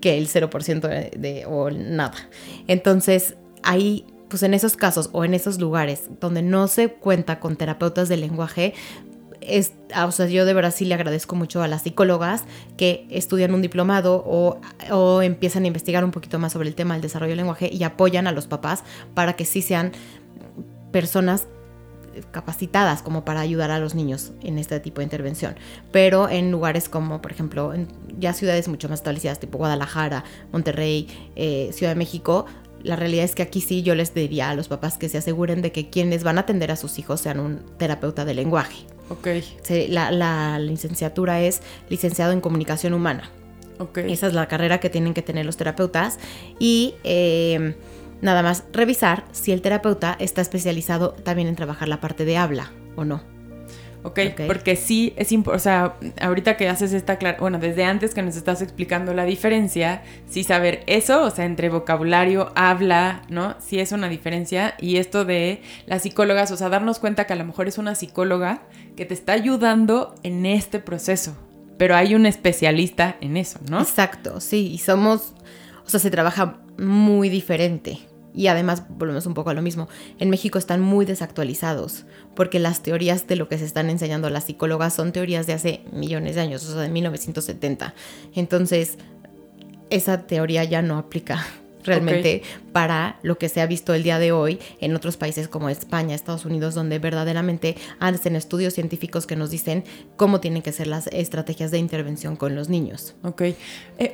[0.00, 2.14] que el 0% de, o nada.
[2.68, 7.56] Entonces, ahí pues en esos casos o en esos lugares donde no se cuenta con
[7.56, 8.74] terapeutas de lenguaje,
[9.40, 12.44] es, ah, o sea, yo de verdad sí le agradezco mucho a las psicólogas
[12.76, 14.60] que estudian un diplomado o,
[14.92, 17.82] o, empiezan a investigar un poquito más sobre el tema del desarrollo del lenguaje y
[17.82, 19.90] apoyan a los papás para que sí sean
[20.92, 21.48] personas
[22.30, 25.56] capacitadas como para ayudar a los niños en este tipo de intervención.
[25.90, 31.08] Pero en lugares como, por ejemplo, en ya ciudades mucho más establecidas, tipo Guadalajara, Monterrey,
[31.36, 32.46] eh, Ciudad de México,
[32.82, 35.62] la realidad es que aquí sí yo les diría a los papás que se aseguren
[35.62, 38.86] de que quienes van a atender a sus hijos sean un terapeuta de lenguaje.
[39.08, 39.28] Ok.
[39.88, 43.30] la, licenciatura es licenciado en comunicación humana.
[43.78, 43.98] Ok.
[43.98, 46.18] Esa es la carrera que tienen que tener los terapeutas.
[46.58, 47.74] Y eh,
[48.22, 52.70] Nada más revisar si el terapeuta está especializado también en trabajar la parte de habla
[52.96, 53.20] o no.
[54.04, 58.14] Ok, porque sí es importante, o sea, ahorita que haces esta clara, bueno, desde antes
[58.14, 63.54] que nos estás explicando la diferencia, sí saber eso, o sea, entre vocabulario, habla, ¿no?
[63.60, 64.74] Sí es una diferencia.
[64.80, 67.94] Y esto de las psicólogas, o sea, darnos cuenta que a lo mejor es una
[67.94, 68.62] psicóloga
[68.96, 71.36] que te está ayudando en este proceso,
[71.78, 73.80] pero hay un especialista en eso, ¿no?
[73.80, 75.34] Exacto, sí, y somos,
[75.86, 78.11] o sea, se trabaja muy diferente.
[78.34, 82.82] Y además, volvemos un poco a lo mismo, en México están muy desactualizados, porque las
[82.82, 86.40] teorías de lo que se están enseñando las psicólogas son teorías de hace millones de
[86.40, 87.94] años, o sea, de 1970.
[88.34, 88.98] Entonces,
[89.90, 91.44] esa teoría ya no aplica
[91.84, 92.42] realmente
[92.72, 96.14] para lo que se ha visto el día de hoy en otros países como España,
[96.14, 99.84] Estados Unidos, donde verdaderamente hacen estudios científicos que nos dicen
[100.16, 103.14] cómo tienen que ser las estrategias de intervención con los niños.
[103.22, 103.42] Ok.
[103.42, 103.56] Eh,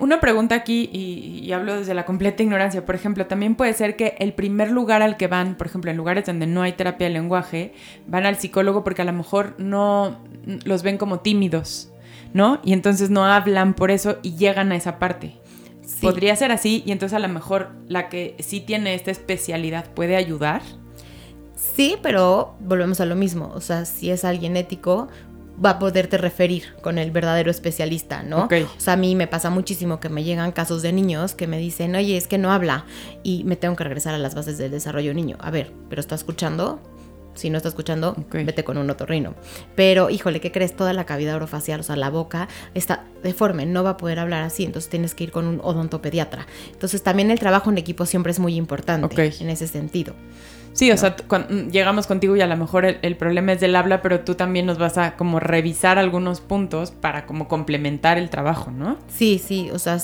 [0.00, 2.85] una pregunta aquí, y, y, hablo desde la completa ignorancia.
[2.85, 5.96] Por ejemplo, también puede ser que el primer lugar al que van, por ejemplo, en
[5.96, 7.72] lugares donde no hay terapia de lenguaje,
[8.07, 10.18] van al psicólogo porque a lo mejor no
[10.64, 11.92] los ven como tímidos,
[12.33, 12.61] ¿no?
[12.64, 15.38] Y entonces no hablan por eso y llegan a esa parte.
[16.01, 20.16] Podría ser así y entonces a lo mejor la que sí tiene esta especialidad puede
[20.16, 20.62] ayudar.
[21.57, 23.51] Sí, pero volvemos a lo mismo.
[23.55, 25.09] O sea, si es alguien ético,
[25.64, 28.44] va a poderte referir con el verdadero especialista, ¿no?
[28.46, 31.59] O sea, a mí me pasa muchísimo que me llegan casos de niños que me
[31.59, 32.85] dicen, oye, es que no habla
[33.22, 35.37] y me tengo que regresar a las bases del desarrollo niño.
[35.40, 36.81] A ver, ¿pero está escuchando?
[37.38, 39.35] Si no está escuchando, vete con un otorrino.
[39.74, 40.74] Pero, híjole, ¿qué crees?
[40.74, 44.42] Toda la cavidad orofacial, o sea, la boca está deforme, no va a poder hablar
[44.42, 46.46] así, entonces tienes que ir con un odontopediatra.
[46.72, 50.14] Entonces, también el trabajo en equipo siempre es muy importante en ese sentido.
[50.72, 53.74] Sí, o sea, mm, llegamos contigo y a lo mejor el, el, problema es del
[53.74, 58.31] habla, pero tú también nos vas a como revisar algunos puntos para como complementar el
[58.31, 58.96] trabajo, ¿no?
[59.09, 59.98] Sí, sí, o sea,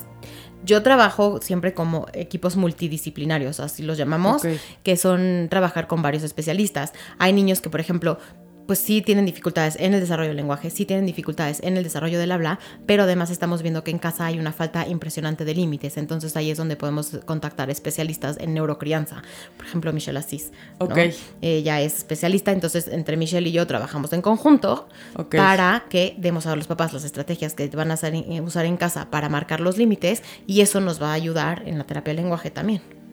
[0.65, 4.43] yo trabajo siempre como equipos multidisciplinarios, así los llamamos,
[4.83, 6.93] que son trabajar con varios especialistas.
[7.19, 8.19] Hay niños que, por ejemplo,
[8.67, 12.19] pues sí tienen dificultades en el desarrollo del lenguaje, sí tienen dificultades en el desarrollo
[12.19, 15.97] del habla, pero además estamos viendo que en casa hay una falta impresionante de límites,
[15.97, 19.23] entonces ahí es donde podemos contactar especialistas en neurocrianza,
[19.57, 20.53] por ejemplo Michelle Asís.
[20.79, 20.99] Ok.
[21.41, 24.89] Ella es especialista, entonces entre Michelle y yo trabajamos en conjunto
[25.31, 27.99] para que demos a los papás las estrategias que van a
[28.43, 31.85] usar en casa para marcar los límites y eso nos va a ayudar en la
[31.85, 33.04] terapia del lenguaje también.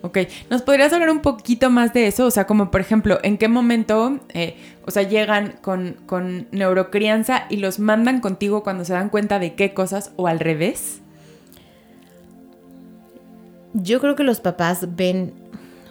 [0.00, 2.26] Ok, ¿nos podrías hablar un poquito más de eso?
[2.26, 4.56] O sea, como por ejemplo, ¿en qué momento, eh,
[4.86, 9.54] o sea, llegan con, con neurocrianza y los mandan contigo cuando se dan cuenta de
[9.54, 11.00] qué cosas o al revés?
[13.74, 15.32] Yo creo que los papás ven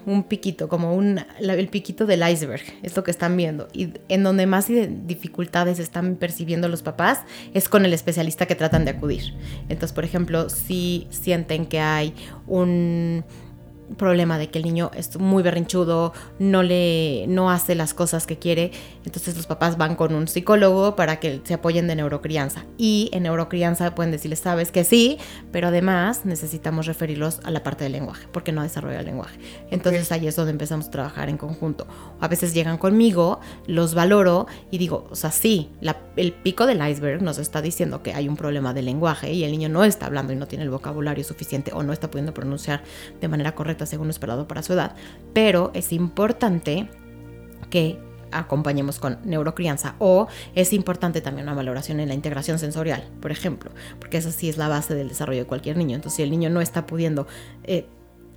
[0.06, 3.67] un piquito, como un, el piquito del iceberg, es lo que están viendo.
[3.74, 8.86] Y en donde más dificultades están percibiendo los papás es con el especialista que tratan
[8.86, 9.34] de acudir.
[9.67, 12.13] Entonces, por ejemplo, si sienten que hay
[12.48, 13.26] un
[13.95, 18.38] problema de que el niño es muy berrinchudo, no le no hace las cosas que
[18.38, 18.71] quiere,
[19.06, 22.65] entonces los papás van con un psicólogo para que se apoyen de neurocrianza.
[22.78, 25.17] Y en neurocrianza pueden decirles, sabes que sí,
[25.52, 29.39] pero además necesitamos referirlos a la parte del lenguaje, porque no desarrolla el lenguaje.
[29.71, 31.88] Entonces ahí es donde empezamos a trabajar en conjunto.
[32.19, 35.69] A veces llegan conmigo, los valoro y digo, o sea, sí,
[36.15, 39.52] el pico del iceberg nos está diciendo que hay un problema de lenguaje y el
[39.52, 42.84] niño no está hablando y no tiene el vocabulario suficiente o no está pudiendo pronunciar
[43.21, 44.96] de manera correcta según esperado para su edad,
[45.34, 46.90] pero es importante
[47.70, 48.00] que
[48.32, 53.72] acompañemos con neurocrianza o es importante también una valoración en la integración sensorial, por ejemplo,
[54.00, 55.96] porque esa sí es la base del desarrollo de cualquier niño.
[55.96, 57.28] Entonces, si el niño no está pudiendo
[57.63, 57.88] eh,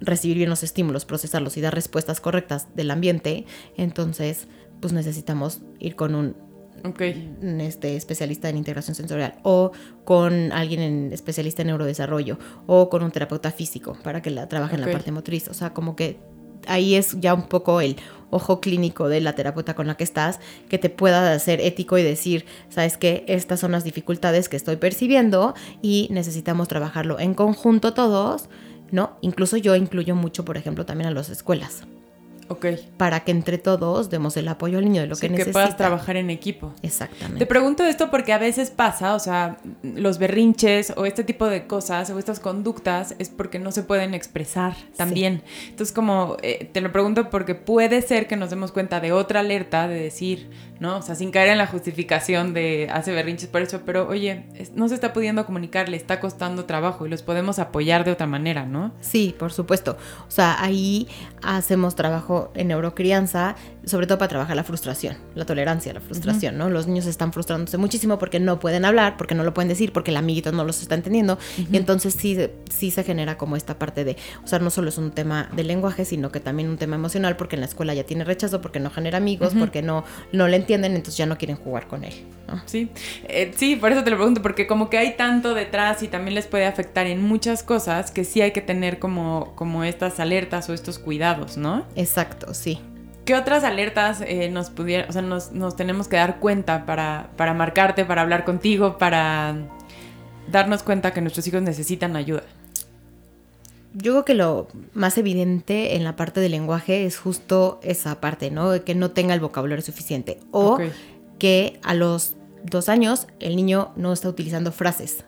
[0.01, 4.49] recibir bien los estímulos, procesarlos y dar respuestas correctas del ambiente, entonces
[4.81, 6.50] pues necesitamos ir con un
[6.85, 7.37] Okay.
[7.61, 9.73] Este, especialista en integración sensorial o
[10.05, 14.77] con alguien en, especialista en neurodesarrollo o con un terapeuta físico para que la trabaje
[14.77, 15.49] en la parte motriz.
[15.49, 16.19] O sea, como que
[16.67, 17.97] ahí es ya un poco el
[18.31, 22.03] ojo clínico de la terapeuta con la que estás, que te pueda ser ético y
[22.03, 27.93] decir, sabes que estas son las dificultades que estoy percibiendo y necesitamos trabajarlo en conjunto
[27.93, 28.49] todos,
[28.91, 29.17] ¿no?
[29.21, 31.85] Incluso yo incluyo mucho, por ejemplo, también a las escuelas.
[32.51, 32.67] Ok.
[32.97, 35.51] Para que entre todos demos el apoyo al niño de lo que necesita.
[35.51, 36.75] Que puedas trabajar en equipo.
[36.83, 37.39] Exactamente.
[37.39, 41.69] Te pregunto esto porque a veces pasa, o sea, los berrinches o este tipo de
[41.69, 45.45] cosas o estas conductas es porque no se pueden expresar también.
[45.69, 49.41] Entonces, como eh, te lo pregunto porque puede ser que nos demos cuenta de otra
[49.41, 50.97] alerta de decir, ¿no?
[50.97, 54.89] O sea, sin caer en la justificación de hace berrinches por eso, pero oye, no
[54.89, 58.67] se está pudiendo comunicar, le está costando trabajo y los podemos apoyar de otra manera,
[58.67, 58.93] ¿no?
[59.01, 59.97] Sí, por supuesto.
[60.27, 61.07] O sea, ahí
[61.43, 66.59] hacemos trabajo en neurocrianza, sobre todo para trabajar la frustración, la tolerancia a la frustración,
[66.59, 66.69] ¿no?
[66.69, 70.11] Los niños están frustrándose muchísimo porque no pueden hablar, porque no lo pueden decir, porque
[70.11, 71.39] el amiguito no los está entendiendo.
[71.71, 72.39] Y entonces sí,
[72.71, 75.65] sí se genera como esta parte de, o sea, no solo es un tema de
[75.65, 78.81] lenguaje, sino que también un tema emocional, porque en la escuela ya tiene rechazo, porque
[78.81, 82.15] no genera amigos, porque no, no le entienden, entonces ya no quieren jugar con él.
[82.47, 82.61] ¿no?
[82.67, 82.91] Sí,
[83.29, 86.35] eh, sí, por eso te lo pregunto, porque como que hay tanto detrás y también
[86.35, 90.69] les puede afectar en muchas cosas que sí hay que tener como, como estas alertas
[90.69, 91.87] o estos cuidados, ¿no?
[91.97, 92.81] Exacto, sí.
[93.25, 97.31] ¿Qué otras alertas eh, nos pudiera, o sea, nos, nos tenemos que dar cuenta para,
[97.37, 99.55] para marcarte, para hablar contigo, para
[100.51, 102.43] darnos cuenta que nuestros hijos necesitan ayuda?
[103.93, 108.51] Yo creo que lo más evidente en la parte del lenguaje es justo esa parte,
[108.51, 108.85] ¿no?
[108.85, 110.39] Que no tenga el vocabulario suficiente.
[110.53, 110.77] O
[111.39, 115.25] que a los dos años el niño no está utilizando frases.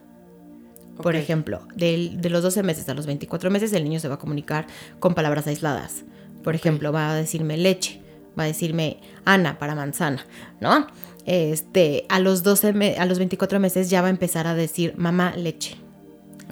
[0.96, 4.14] Por ejemplo, del- de los 12 meses a los 24 meses el niño se va
[4.14, 4.66] a comunicar
[5.00, 6.04] con palabras aisladas.
[6.42, 8.00] Por ejemplo, va a decirme leche,
[8.38, 10.24] va a decirme Ana para manzana,
[10.60, 10.86] ¿no?
[11.26, 14.94] Este, a los 12 me- a los 24 meses ya va a empezar a decir
[14.96, 15.76] mamá leche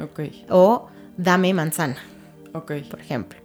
[0.01, 1.97] Ok, o dame manzana
[2.55, 2.73] ok.
[2.89, 3.39] por ejemplo.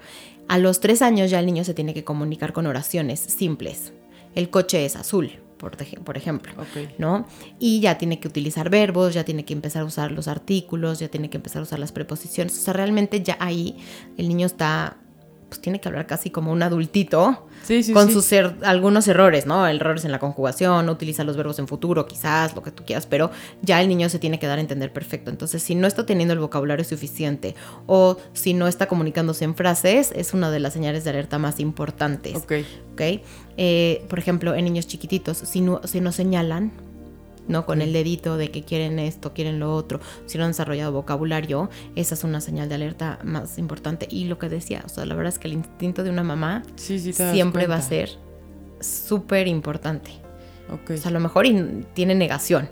[0.47, 3.91] A los tres años ya el niño se tiene que comunicar con oraciones simples.
[4.35, 6.53] El coche es azul, por, ej- por ejemplo.
[6.59, 6.91] Ok.
[6.99, 7.25] ¿No?
[7.57, 11.07] Y ya tiene que utilizar verbos, ya tiene que empezar a usar los artículos, ya
[11.07, 12.55] tiene que empezar a usar las preposiciones.
[12.59, 13.77] O sea, realmente ya ahí
[14.17, 14.97] el niño está,
[15.49, 18.13] pues tiene que hablar casi como un adultito, Sí, sí, con sí.
[18.13, 19.65] sus er- algunos errores, ¿no?
[19.67, 23.05] Errores en la conjugación, no utiliza los verbos en futuro, quizás, lo que tú quieras,
[23.05, 23.31] pero
[23.61, 25.29] ya el niño se tiene que dar a entender perfecto.
[25.31, 27.55] Entonces, si no está teniendo el vocabulario suficiente
[27.87, 31.59] o si no está comunicándose en frases, es una de las señales de alerta más
[31.59, 32.35] importantes.
[32.35, 32.51] Ok,
[32.93, 33.01] ¿ok?
[33.57, 36.71] Eh, por ejemplo, en niños chiquititos, si no, si no señalan,
[37.47, 37.65] ¿no?
[37.65, 41.69] Con el dedito de que quieren esto, quieren lo otro, si no han desarrollado vocabulario,
[41.95, 44.07] esa es una señal de alerta más importante.
[44.09, 46.63] Y lo que decía, o sea, la verdad es que el instinto de una mamá
[46.75, 47.13] sí, sí.
[47.13, 48.09] siempre va a ser
[48.79, 50.11] súper importante.
[50.69, 51.45] O sea, a lo mejor
[51.93, 52.69] tiene negación.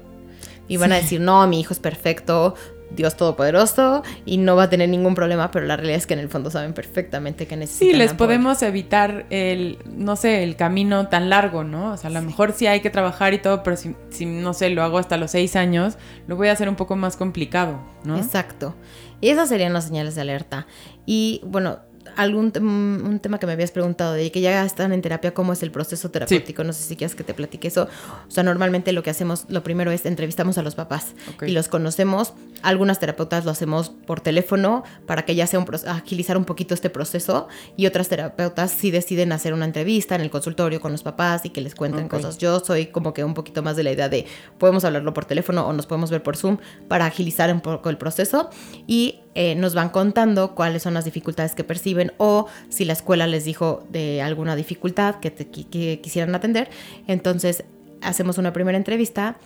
[0.68, 2.56] Y van a decir, no, mi hijo es perfecto,
[2.96, 6.20] Dios todopoderoso, y no va a tener ningún problema, pero la realidad es que en
[6.20, 7.88] el fondo saben perfectamente que necesitan.
[7.92, 8.28] Sí, les apoyo.
[8.28, 11.94] podemos evitar el, no sé, el camino tan largo, ¿no?
[11.94, 14.54] O sea, a lo mejor sí hay que trabajar y todo, pero si, si, no
[14.54, 17.80] sé, lo hago hasta los seis años, lo voy a hacer un poco más complicado,
[18.04, 18.18] ¿no?
[18.18, 18.76] Exacto.
[19.22, 20.68] Y esas serían las señales de alerta.
[21.06, 21.80] Y bueno,
[22.18, 25.64] algún un tema que me habías preguntado de que ya están en terapia, ¿cómo es
[25.64, 26.64] el proceso terapéutico?
[26.64, 27.88] No sé si quieres que te platique eso.
[28.28, 31.44] O sea, normalmente lo que hacemos, lo primero es entrevistamos a los papás Ok.
[31.48, 32.34] y los conocemos.
[32.64, 36.90] Algunas terapeutas lo hacemos por teléfono para que ya sea un agilizar un poquito este
[36.90, 37.48] proceso
[37.78, 41.50] y otras terapeutas sí deciden hacer una entrevista en el consultorio con los papás y
[41.50, 42.38] que les cuenten cosas.
[42.40, 44.26] Yo soy como que un poquito más de la idea de
[44.58, 47.98] podemos hablarlo por teléfono o nos podemos ver por Zoom para agilizar un poco el
[47.98, 48.50] proceso
[48.88, 53.28] y eh, nos van contando cuáles son las dificultades que perciben o si la escuela
[53.28, 56.70] les dijo de alguna dificultad que, te- que- que quisieran atender.
[57.08, 57.64] Entonces
[58.02, 59.38] hacemos una primera entrevista.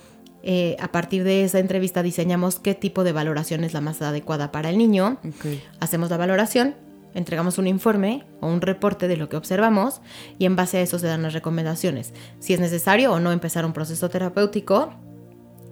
[0.49, 4.49] Eh, a partir de esa entrevista diseñamos qué tipo de valoración es la más adecuada
[4.49, 5.17] para el niño.
[5.81, 6.73] Hacemos la valoración,
[7.13, 9.99] entregamos un informe o un reporte de lo que observamos
[10.39, 12.13] y en base a eso se dan las recomendaciones.
[12.39, 14.93] Si es necesario o no empezar un proceso terapéutico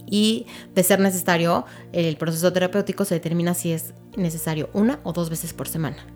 [0.08, 5.30] y de ser necesario, el proceso terapéutico se determina si es necesario una o dos
[5.30, 6.15] veces por semana.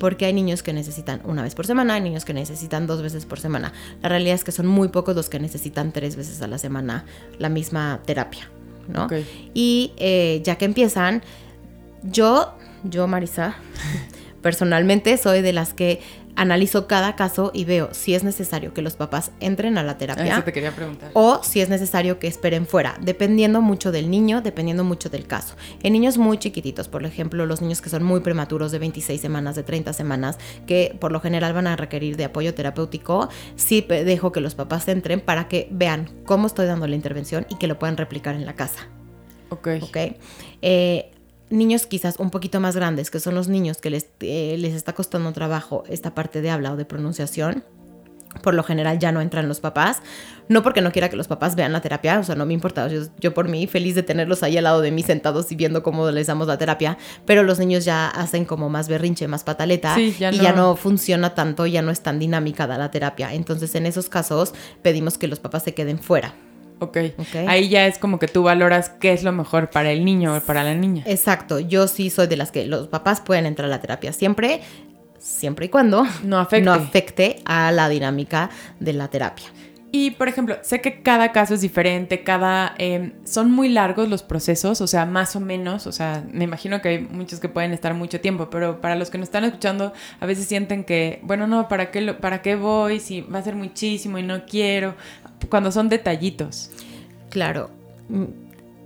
[0.00, 3.26] Porque hay niños que necesitan una vez por semana, hay niños que necesitan dos veces
[3.26, 3.72] por semana.
[4.02, 7.04] La realidad es que son muy pocos los que necesitan tres veces a la semana
[7.38, 8.50] la misma terapia,
[8.88, 9.08] ¿no?
[9.54, 11.22] Y eh, ya que empiezan,
[12.02, 13.56] yo, yo Marisa,
[14.42, 16.00] personalmente soy de las que
[16.36, 20.34] analizo cada caso y veo si es necesario que los papás entren a la terapia
[20.34, 21.10] Eso te quería preguntar.
[21.14, 25.54] o si es necesario que esperen fuera, dependiendo mucho del niño, dependiendo mucho del caso.
[25.82, 29.56] En niños muy chiquititos, por ejemplo, los niños que son muy prematuros de 26 semanas,
[29.56, 34.32] de 30 semanas, que por lo general van a requerir de apoyo terapéutico, sí dejo
[34.32, 37.78] que los papás entren para que vean cómo estoy dando la intervención y que lo
[37.78, 38.88] puedan replicar en la casa.
[39.50, 39.68] Ok.
[39.82, 39.96] ¿ok?
[40.62, 41.11] Eh,
[41.52, 44.92] niños quizás un poquito más grandes, que son los niños que les, eh, les está
[44.94, 47.62] costando trabajo esta parte de habla o de pronunciación.
[48.42, 49.98] Por lo general ya no entran los papás,
[50.48, 52.88] no porque no quiera que los papás vean la terapia, o sea, no me importa,
[52.88, 55.82] yo, yo por mí feliz de tenerlos ahí al lado de mí sentados y viendo
[55.82, 59.94] cómo les damos la terapia, pero los niños ya hacen como más berrinche, más pataleta
[59.96, 63.34] Sí, ya y no- ya no funciona tanto, ya no es tan dinámica la terapia.
[63.34, 66.34] Entonces en esos casos pedimos que los papás se queden fuera.
[66.82, 66.96] Ok.
[67.18, 67.34] Ok.
[67.48, 70.40] Ahí ya es como que tú valoras qué es lo mejor para el niño o
[70.40, 71.02] para la niña.
[71.06, 74.60] Exacto, yo sí soy de las que los papás pueden entrar a la terapia siempre,
[75.18, 76.64] siempre y cuando No afecte.
[76.64, 79.46] no afecte a la dinámica de la terapia.
[79.94, 82.74] Y, por ejemplo, sé que cada caso es diferente, cada...
[82.78, 86.80] eh, son muy largos los procesos, o sea, más o menos, o sea, me imagino
[86.80, 89.92] que hay muchos que pueden estar mucho tiempo, pero para los que nos están escuchando,
[90.18, 93.00] a veces sienten que, bueno, no, ¿para qué, lo- para qué voy?
[93.00, 94.94] Si va a ser muchísimo y no quiero,
[95.48, 96.70] cuando son detallitos.
[97.30, 97.70] Claro.
[98.08, 98.24] Mm,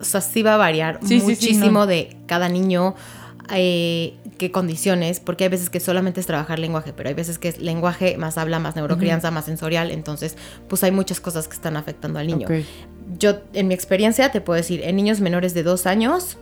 [0.00, 1.86] O sea, sí va a variar Sí, sí, sí, muchísimo no.
[1.86, 2.94] de cada niño,
[3.54, 7.48] eh, qué condiciones, porque hay veces que solamente es trabajar lenguaje, pero hay veces que
[7.48, 10.36] es lenguaje más habla, más neurocrianza, más sensorial, entonces
[10.68, 12.46] pues hay muchas cosas que están afectando al niño.
[13.18, 16.36] Yo, en mi experiencia, te puedo decir, en niños menores de dos años,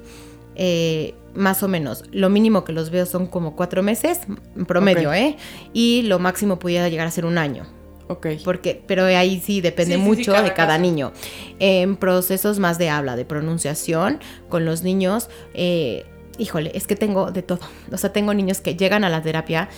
[0.57, 4.21] eh, más o menos, lo mínimo que los veo son como cuatro meses,
[4.57, 5.13] en promedio.
[5.13, 5.37] ¿eh?
[5.73, 7.67] Y lo máximo pudiera llegar a ser un año.
[8.09, 8.27] Ok.
[8.45, 10.81] Porque, pero ahí sí depende Sí, sí, sí, mucho cada de cada caso.
[10.81, 11.13] niño.
[11.59, 16.05] En procesos más de habla, de pronunciación, con los niños, eh,
[16.39, 17.61] híjole, es que tengo de todo.
[17.93, 19.69] O sea, tengo niños que llegan a la terapia,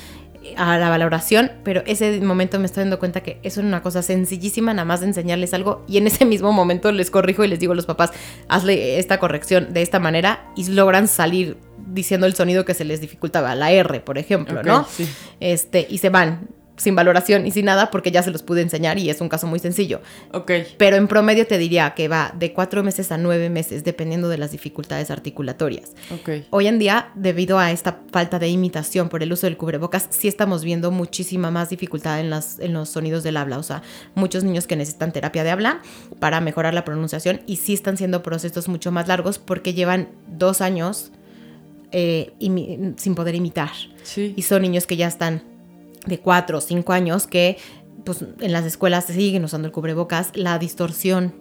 [0.42, 3.82] eh, a la valoración, pero ese momento me estoy dando cuenta que eso es una
[3.82, 7.48] cosa sencillísima, nada más de enseñarles algo y en ese mismo momento les corrijo y
[7.48, 8.10] les digo a los papás,
[8.48, 13.00] hazle esta corrección de esta manera y logran salir diciendo el sonido que se les
[13.00, 14.84] dificultaba, la R, por ejemplo, ¿no?
[14.90, 15.08] sí.
[15.38, 18.98] este, y se van sin valoración y sin nada porque ya se los pude enseñar
[18.98, 20.00] y es un caso muy sencillo.
[20.32, 20.52] Ok.
[20.76, 24.38] Pero en promedio te diría que va de cuatro meses a nueve meses dependiendo de
[24.38, 25.92] las dificultades articulatorias.
[26.12, 26.44] Ok.
[26.50, 30.28] Hoy en día, debido a esta falta de imitación por el uso del cubrebocas, sí
[30.28, 33.58] estamos viendo muchísima más dificultad en, las, en los sonidos del habla.
[33.58, 33.82] O sea,
[34.14, 35.80] muchos niños que necesitan terapia de habla
[36.18, 40.60] para mejorar la pronunciación y sí están siendo procesos mucho más largos porque llevan dos
[40.60, 41.10] años
[41.92, 42.32] eh,
[42.96, 43.70] sin poder imitar.
[44.02, 44.34] Sí.
[44.36, 45.55] Y son niños que ya están
[46.06, 47.58] de 4 o 5 años que
[48.04, 50.30] pues, en las escuelas se siguen usando el cubrebocas.
[50.34, 51.34] La distorsión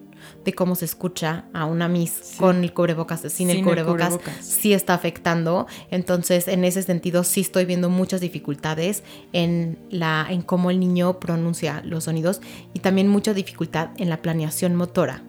[0.44, 2.38] de cómo se escucha a una Miss Sí.
[2.38, 5.66] con el cubrebocas, sin, Sin el el cubrebocas, sí está afectando.
[5.90, 11.20] Entonces, en ese sentido, sí estoy viendo muchas dificultades en, la, en cómo el niño
[11.20, 12.40] pronuncia los sonidos
[12.74, 15.22] y también mucha dificultad en la planeación motora.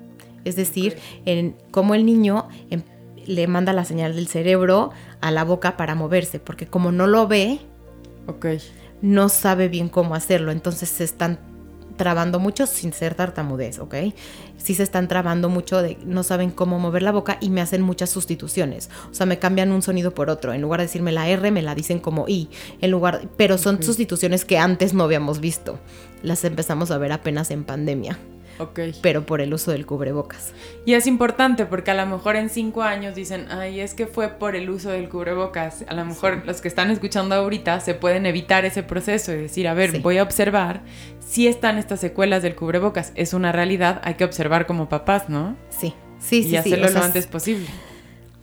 [0.46, 2.82] Es decir, en cómo el niño em-
[3.26, 7.28] le manda la señal del cerebro a la boca para moverse, porque como no lo
[7.28, 7.60] ve.
[9.02, 11.40] No sabe bien cómo hacerlo, entonces se están
[11.98, 13.96] trabando mucho sin ser tartamudez, ¿ok?
[14.58, 17.82] Sí se están trabando mucho de no saben cómo mover la boca y me hacen
[17.82, 18.90] muchas sustituciones.
[19.12, 20.54] O sea, me cambian un sonido por otro.
[20.54, 22.50] En lugar de decirme la R, me la dicen como I.
[22.82, 25.80] En lugar, pero son sustituciones que antes no habíamos visto.
[26.24, 28.18] Las empezamos a ver apenas en pandemia,
[28.60, 28.80] Ok.
[29.02, 30.54] pero por el uso del cubrebocas.
[30.86, 34.30] Y es importante porque a lo mejor en cinco años dicen, ay, es que fue
[34.30, 35.84] por el uso del cubrebocas.
[35.88, 39.68] A lo mejor los que están escuchando ahorita se pueden evitar ese proceso y decir,
[39.68, 40.00] a ver, Sí.
[40.00, 40.82] voy a observar
[41.20, 43.12] si están estas secuelas del cubrebocas.
[43.16, 45.56] Es una realidad, hay que observar como papás, ¿no?
[45.70, 46.56] Sí, sí, y sí, sí.
[46.58, 47.68] hacerlo lo antes posible.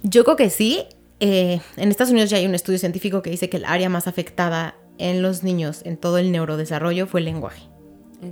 [0.02, 0.84] Yo creo que sí.
[1.20, 4.06] Eh, en Estados Unidos ya hay un estudio científico que dice que el área más
[4.08, 7.62] afectada en los niños en todo el neurodesarrollo fue el lenguaje,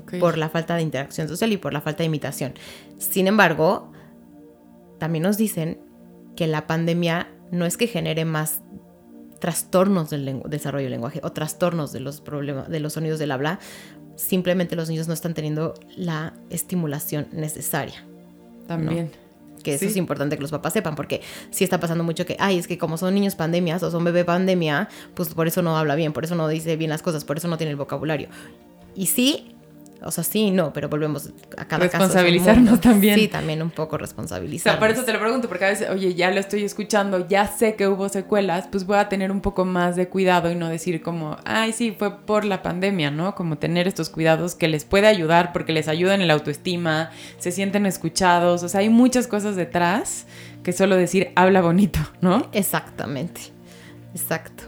[0.02, 0.18] Ok.
[0.20, 2.54] por la falta de interacción social y por la falta de imitación.
[2.98, 3.92] Sin embargo,
[4.98, 5.78] también nos dicen
[6.36, 8.60] que la pandemia no es que genere más
[9.40, 13.58] trastornos del desarrollo del lenguaje o trastornos de los problemas de los sonidos del habla,
[14.16, 18.04] simplemente los niños no están teniendo la estimulación necesaria.
[18.68, 19.10] También.
[19.64, 19.86] Que eso Sí.
[19.90, 21.20] es importante que los papás sepan, porque
[21.50, 24.24] sí está pasando mucho que, ay, es que como son niños pandemias o son bebé
[24.24, 27.36] pandemia, pues por eso no habla bien, por eso no dice bien las cosas, por
[27.36, 28.28] eso no tiene el vocabulario.
[28.94, 29.54] Y sí,
[30.04, 31.98] o sea, sí, no, pero volvemos a cada caso.
[31.98, 32.80] Responsabilizarnos mundo.
[32.80, 33.18] también.
[33.18, 34.78] Sí, también un poco O responsabilizarnos.
[34.78, 37.46] sea, por eso te lo pregunto, porque a veces, oye, ya lo estoy escuchando, ya
[37.46, 40.68] sé que hubo secuelas, pues voy a tener un poco más de cuidado y no
[40.68, 43.34] decir como, ay, sí, fue por la pandemia, ¿no?
[43.34, 47.52] Como tener estos cuidados que les puede ayudar porque les ayudan en la autoestima, se
[47.52, 50.26] sienten escuchados, o sea, hay muchas cosas detrás
[50.62, 52.48] que solo decir habla bonito, ¿no?
[52.52, 53.40] Exactamente.
[54.14, 54.64] Exacto.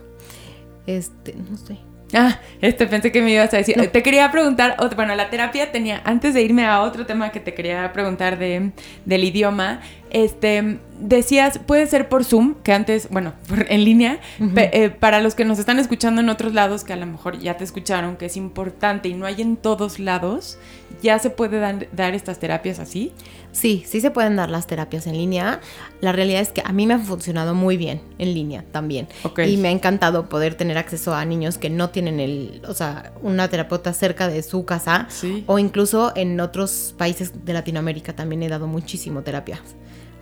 [0.87, 1.78] Este, no sé.
[2.15, 3.75] Ah, este pensé que me ibas a decir.
[3.91, 7.55] Te quería preguntar, bueno, la terapia tenía, antes de irme a otro tema que te
[7.55, 8.71] quería preguntar de,
[9.05, 9.81] del idioma,
[10.15, 13.35] este, decías, puede ser por Zoom, que antes, bueno,
[13.69, 14.21] en línea,
[14.57, 17.57] eh, para los que nos están escuchando en otros lados, que a lo mejor ya
[17.57, 20.57] te escucharon, que es importante y no hay en todos lados,
[21.03, 23.12] ya se puede dan- dar estas terapias así.
[23.51, 25.61] Sí, sí se pueden dar las terapias en línea.
[26.01, 29.09] La realidad es que a mí me han funcionado muy bien en línea también.
[29.47, 33.12] Y me ha encantado poder tener acceso a niños que no tienen el, o sea,
[33.23, 35.07] una terapeuta cerca de su casa.
[35.09, 35.43] Sí.
[35.47, 39.61] O incluso en otros países de Latinoamérica también he dado muchísimo terapias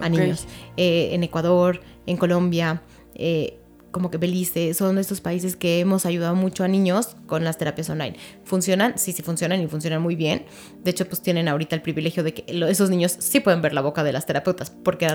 [0.01, 0.47] a niños.
[0.76, 2.82] Eh, en Ecuador, en Colombia,
[3.14, 3.59] eh,
[3.90, 7.90] como que Belice, son estos países que hemos ayudado mucho a niños con las terapias
[7.90, 8.16] online.
[8.43, 8.97] ¿Funcionan?
[8.97, 10.47] Sí, sí funcionan y funcionan muy bien.
[10.82, 13.82] De hecho, pues tienen ahorita el privilegio de que esos niños sí pueden ver la
[13.82, 15.07] boca de las terapeutas, porque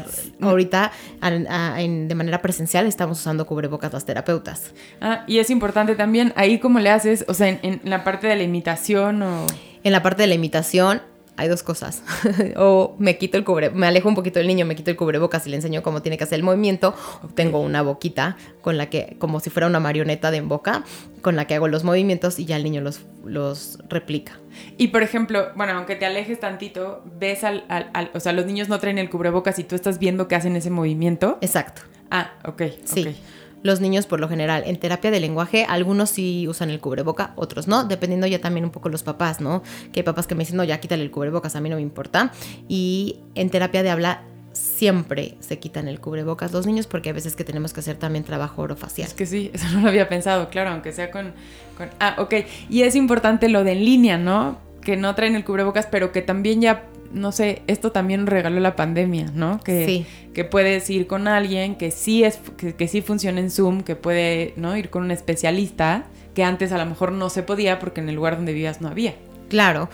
[0.42, 1.28] ahorita a-
[1.74, 4.74] a- en- de manera presencial estamos usando cubrebocas las terapeutas.
[5.02, 8.28] Ah, y es importante también, ahí cómo le haces, o sea, en, en la parte
[8.28, 9.48] de la imitación o...
[9.84, 11.02] En la parte de la imitación,
[11.38, 12.04] hay dos cosas.
[12.58, 15.46] o me quito el cubre, me alejo un poquito del niño, me quito el cubrebocas
[15.48, 16.96] y le enseño cómo tiene que hacer el movimiento.
[17.36, 20.84] Tengo una boquita con la que, como si fuera una marioneta de en boca,
[21.22, 24.40] con la que hago los movimientos y ya el niño los, los replica.
[24.78, 28.70] Y por ejemplo, bueno, aunque te alejes tantito, ves al, al, o sea, los niños
[28.70, 31.38] no traen el cubrebocas y tú estás viendo que hacen ese movimiento.
[31.42, 31.82] Exacto.
[32.10, 32.64] Ah, ok.
[32.86, 33.16] Sí.
[33.64, 37.68] Los niños, por lo general, en terapia de lenguaje, algunos sí usan el cubreboca, otros
[37.68, 39.64] no, dependiendo ya también un poco los papás, ¿no?
[39.92, 41.82] Que hay papás que me dicen, no, ya quítale el cubrebocas, a mí no me
[41.82, 42.32] importa.
[42.68, 47.36] Y en terapia de habla siempre se quitan el cubrebocas los niños porque a veces
[47.36, 49.08] que tenemos que hacer también trabajo orofacial.
[49.08, 51.34] Es que sí, eso no lo había pensado, claro, aunque sea con,
[51.78, 51.90] con...
[52.00, 52.34] Ah, ok.
[52.70, 54.60] Y es importante lo de en línea, ¿no?
[54.82, 58.76] Que no traen el cubrebocas, pero que también ya no sé, esto también regaló la
[58.76, 59.60] pandemia, ¿no?
[59.60, 60.06] Que, sí.
[60.34, 64.54] que puedes ir con alguien que sí es, que, sí funciona en Zoom, que puede,
[64.58, 64.76] ¿no?
[64.78, 68.16] Ir con un especialista, que antes a lo mejor no se podía porque en el
[68.16, 69.16] lugar donde vivías no había.
[69.50, 69.90] Claro.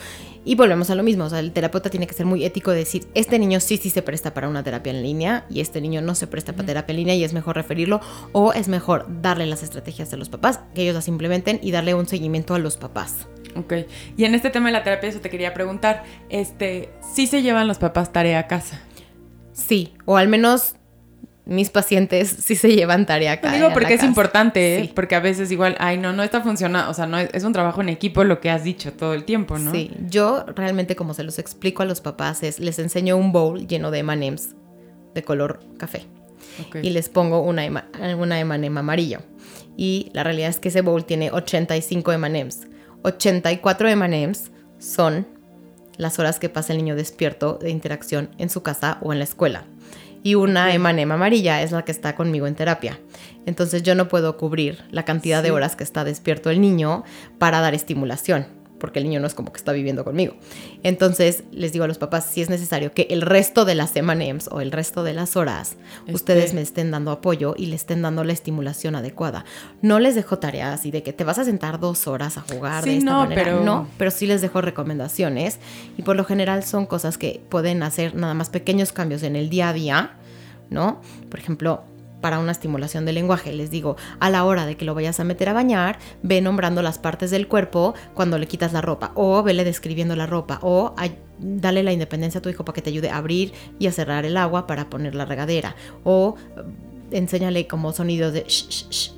[0.46, 2.80] Y volvemos a lo mismo, o sea, el terapeuta tiene que ser muy ético de
[2.80, 6.02] decir, este niño sí, sí se presta para una terapia en línea y este niño
[6.02, 8.02] no se presta para terapia en línea y es mejor referirlo
[8.34, 11.94] o es mejor darle las estrategias a los papás, que ellos las implementen y darle
[11.94, 13.28] un seguimiento a los papás.
[13.56, 13.74] Ok.
[14.18, 17.68] Y en este tema de la terapia, eso te quería preguntar, este, ¿sí se llevan
[17.68, 18.82] los papás tarea a casa?
[19.54, 20.76] Sí, o al menos
[21.46, 23.56] mis pacientes sí se llevan tarea a casa.
[23.56, 24.92] Digo porque es importante, ¿eh?
[24.94, 27.82] porque a veces igual, ay, no, no está funcionando, o sea, no es, un trabajo
[27.82, 29.72] en equipo lo que has dicho todo el tiempo, ¿no?
[29.72, 33.68] Sí, yo realmente como se los explico a los papás es, les enseño un bowl
[33.68, 34.56] lleno de M&M's
[35.14, 36.06] de color café.
[36.82, 37.64] Y les pongo una,
[38.18, 39.20] una M&M amarillo.
[39.76, 42.68] Y la realidad es que ese bowl tiene 85 M&M's.
[43.04, 45.28] 84 M&M's son
[45.98, 49.26] las horas que pasa el niño despierto de interacción en su casa o en la
[49.26, 49.66] escuela.
[50.24, 53.00] Y una M&M amarilla es la que está conmigo en terapia.
[53.46, 57.04] Entonces yo no puedo cubrir la cantidad de horas que está despierto el niño
[57.38, 60.36] para dar estimulación porque el niño no es como que está viviendo conmigo.
[60.84, 64.14] Entonces les digo a los papás, si es necesario que el resto de las semanas
[64.52, 68.02] o el resto de las horas este ustedes me estén dando apoyo y le estén
[68.02, 69.46] dando la estimulación adecuada.
[69.82, 72.86] No les dejo tareas y de que te vas a sentar dos horas a jugar
[72.86, 73.44] de esta no, manera.
[73.44, 73.64] Pero...
[73.64, 75.60] No, pero sí les dejo recomendaciones
[75.98, 79.50] y por lo general son cosas que pueden hacer nada más pequeños cambios en el
[79.50, 80.18] día a día,
[80.70, 81.02] ¿no?
[81.30, 81.84] Por ejemplo,
[82.24, 83.52] para una estimulación del lenguaje.
[83.52, 86.82] Les digo, a la hora de que lo vayas a meter a bañar, ve nombrando
[86.82, 90.96] las partes del cuerpo cuando le quitas la ropa, o vele describiendo la ropa, o
[91.38, 94.24] dale la independencia a tu hijo para que te ayude a abrir y a cerrar
[94.24, 96.36] el agua para poner la regadera, o
[97.14, 98.46] enséñale como sonidos de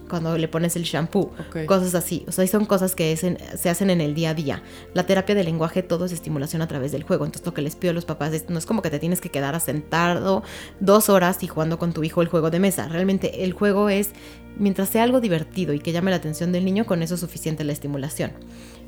[0.10, 1.32] cuando le pones el shampoo,
[1.66, 2.26] cosas así.
[2.28, 4.64] O sea, son cosas que se hacen en el día a día.
[4.94, 7.26] La terapia del lenguaje todo es estimulación a través del juego.
[7.26, 9.22] Entonces, lo que les pido a los papás es, no es como que te tienes
[9.22, 10.44] que quedar sentado
[10.80, 12.88] dos horas y jugando con tu hijo el juego de mesa.
[12.88, 14.12] Realmente el juego es,
[14.58, 17.64] mientras sea algo divertido y que llame la atención del niño, con eso es suficiente
[17.64, 18.32] la estimulación.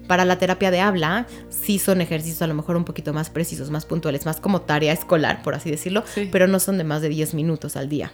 [0.07, 3.69] Para la terapia de habla, sí son ejercicios a lo mejor un poquito más precisos,
[3.69, 7.09] más puntuales, más como tarea escolar, por así decirlo, pero no son de más de
[7.09, 8.11] 10 minutos al día.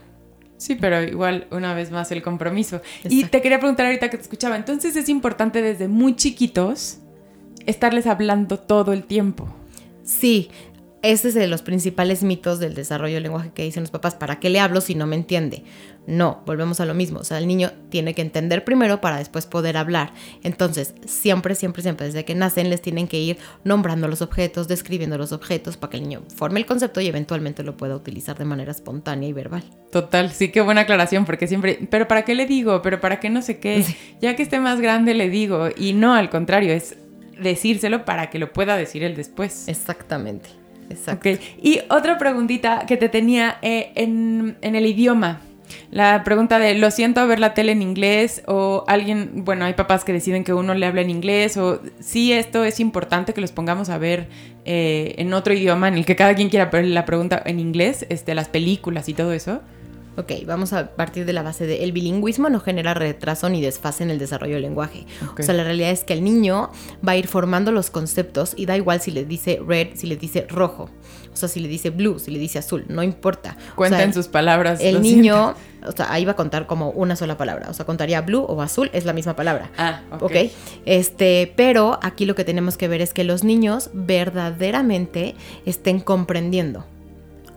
[0.58, 2.82] Sí, pero igual una vez más el compromiso.
[3.04, 7.00] Y te quería preguntar ahorita que te escuchaba, entonces es importante desde muy chiquitos
[7.66, 9.54] estarles hablando todo el tiempo.
[10.04, 10.50] Sí,
[11.02, 14.16] ese es de los principales mitos del desarrollo del lenguaje que dicen los papás.
[14.16, 15.64] ¿Para qué le hablo si no me entiende?
[16.06, 17.20] No, volvemos a lo mismo.
[17.20, 20.14] O sea, el niño tiene que entender primero para después poder hablar.
[20.44, 25.18] Entonces, siempre, siempre, siempre, desde que nacen, les tienen que ir nombrando los objetos, describiendo
[25.18, 28.46] los objetos para que el niño forme el concepto y eventualmente lo pueda utilizar de
[28.46, 29.64] manera espontánea y verbal.
[29.92, 32.82] Total, sí, qué buena aclaración, porque siempre, pero ¿para qué le digo?
[32.82, 33.86] ¿Pero para qué no sé qué?
[34.22, 35.70] Ya que esté más grande le digo.
[35.78, 36.96] Y no, al contrario, es
[37.40, 39.68] decírselo para que lo pueda decir él después.
[39.68, 40.50] Exactamente.
[40.90, 41.30] Exacto.
[41.62, 45.42] Y otra preguntita que te tenía eh, en, el idioma.
[45.92, 50.04] La pregunta de, lo siento ver la tele en inglés o alguien, bueno, hay papás
[50.04, 53.52] que deciden que uno le habla en inglés o sí, esto es importante que los
[53.52, 54.28] pongamos a ver
[54.66, 58.06] eh, en otro idioma en el que cada quien quiera ver la pregunta en inglés,
[58.10, 59.62] este, las películas y todo eso.
[60.16, 64.04] Ok, vamos a partir de la base de el bilingüismo no genera retraso ni desfase
[64.04, 65.08] en el desarrollo del lenguaje.
[65.38, 66.70] O sea, la realidad es que el niño
[67.08, 70.16] va a ir formando los conceptos y da igual si le dice red, si le
[70.16, 70.90] dice rojo.
[71.34, 73.58] O sea, si le dice blue, si le dice azul, no importa.
[73.76, 74.80] Cuenta en sus palabras.
[74.82, 77.70] El niño, o sea, ahí va a contar como una sola palabra.
[77.70, 79.72] O sea, contaría blue o azul, es la misma palabra.
[79.78, 80.24] Ah, ok.
[80.24, 80.52] okay.
[80.86, 85.34] Este, pero aquí lo que tenemos que ver es que los niños verdaderamente
[85.66, 86.86] estén comprendiendo.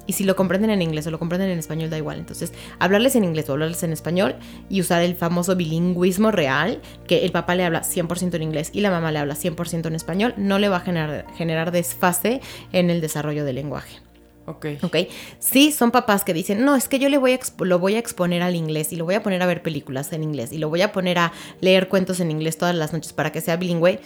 [0.07, 2.18] Y si lo comprenden en inglés o lo comprenden en español, da igual.
[2.18, 4.36] Entonces, hablarles en inglés o hablarles en español
[4.68, 8.80] y usar el famoso bilingüismo real, que el papá le habla 100% en inglés y
[8.80, 12.40] la mamá le habla 100% en español, no le va a generar, generar desfase
[12.72, 14.00] en el desarrollo del lenguaje.
[14.46, 14.66] Ok.
[14.82, 14.96] Ok.
[15.40, 17.98] Sí, son papás que dicen, no, es que yo le voy a lo voy a
[17.98, 20.68] exponer al inglés y lo voy a poner a ver películas en inglés y lo
[20.68, 24.00] voy a poner a leer cuentos en inglés todas las noches para que sea bilingüe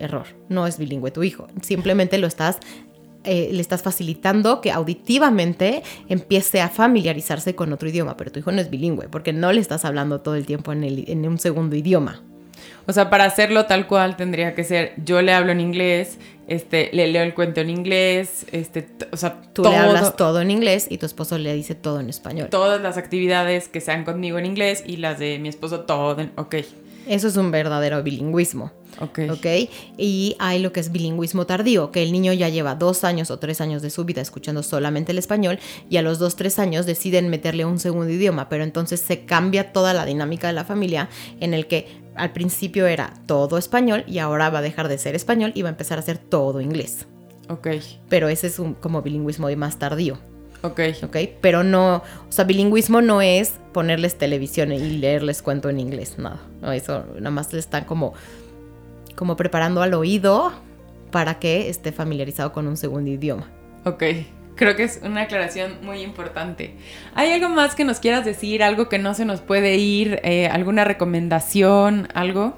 [0.00, 2.58] error, no es bilingüe tu hijo, simplemente lo estás
[3.28, 8.50] eh, le estás facilitando que auditivamente empiece a familiarizarse con otro idioma, pero tu hijo
[8.52, 11.38] no es bilingüe porque no le estás hablando todo el tiempo en, el, en un
[11.38, 12.22] segundo idioma.
[12.86, 16.88] O sea, para hacerlo tal cual tendría que ser, yo le hablo en inglés, este,
[16.94, 20.86] le leo el cuento en inglés, este, o sea, tú le hablas todo en inglés
[20.88, 22.48] y tu esposo le dice todo en español.
[22.48, 26.32] Todas las actividades que sean conmigo en inglés y las de mi esposo todo en,
[26.36, 26.56] ok.
[27.08, 28.70] Eso es un verdadero bilingüismo.
[29.00, 29.20] Ok.
[29.30, 29.46] ¿Ok?
[29.96, 33.38] Y hay lo que es bilingüismo tardío, que el niño ya lleva dos años o
[33.38, 36.84] tres años de su vida escuchando solamente el español y a los dos, tres años
[36.84, 41.08] deciden meterle un segundo idioma, pero entonces se cambia toda la dinámica de la familia
[41.40, 45.14] en el que al principio era todo español y ahora va a dejar de ser
[45.14, 47.06] español y va a empezar a ser todo inglés.
[47.48, 47.68] Ok.
[48.08, 50.18] Pero ese es un como bilingüismo más tardío.
[50.62, 50.80] Ok.
[51.04, 51.16] ¿ok?
[51.40, 56.40] Pero no, o sea, bilingüismo no es ponerles televisión y leerles cuento en inglés, nada.
[56.60, 58.14] No, eso nada más le están como,
[59.14, 60.52] como preparando al oído
[61.10, 63.48] para que esté familiarizado con un segundo idioma.
[63.84, 64.02] Ok.
[64.56, 66.74] Creo que es una aclaración muy importante.
[67.14, 68.64] ¿Hay algo más que nos quieras decir?
[68.64, 70.20] ¿Algo que no se nos puede ir?
[70.24, 72.08] Eh, ¿Alguna recomendación?
[72.12, 72.56] ¿Algo?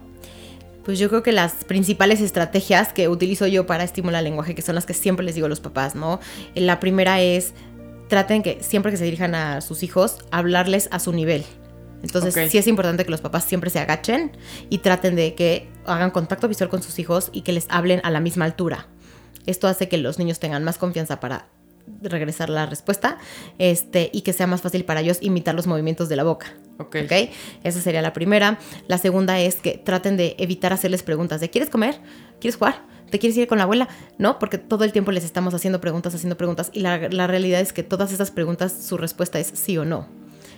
[0.83, 4.63] Pues yo creo que las principales estrategias que utilizo yo para estimular el lenguaje, que
[4.63, 6.21] son las que siempre les digo a los papás, ¿no?
[6.55, 7.53] La primera es
[8.11, 11.45] traten que siempre que se dirijan a sus hijos, hablarles a su nivel.
[12.03, 14.33] Entonces sí es importante que los papás siempre se agachen
[14.69, 18.11] y traten de que hagan contacto visual con sus hijos y que les hablen a
[18.11, 18.89] la misma altura.
[19.47, 21.47] Esto hace que los niños tengan más confianza para
[22.03, 23.19] regresar la respuesta
[23.59, 26.55] este, y que sea más fácil para ellos imitar los movimientos de la boca.
[26.79, 26.97] Ok.
[27.63, 28.59] Esa sería la primera.
[28.89, 32.01] La segunda es que traten de evitar hacerles preguntas de ¿quieres comer?
[32.41, 32.83] ¿Quieres jugar?
[33.11, 33.89] ¿Te quieres ir con la abuela?
[34.19, 37.73] No, porque todo el tiempo les estamos haciendo preguntas, haciendo preguntas y la, realidad es
[37.73, 40.09] que todas esas preguntas su respuesta es sí o no.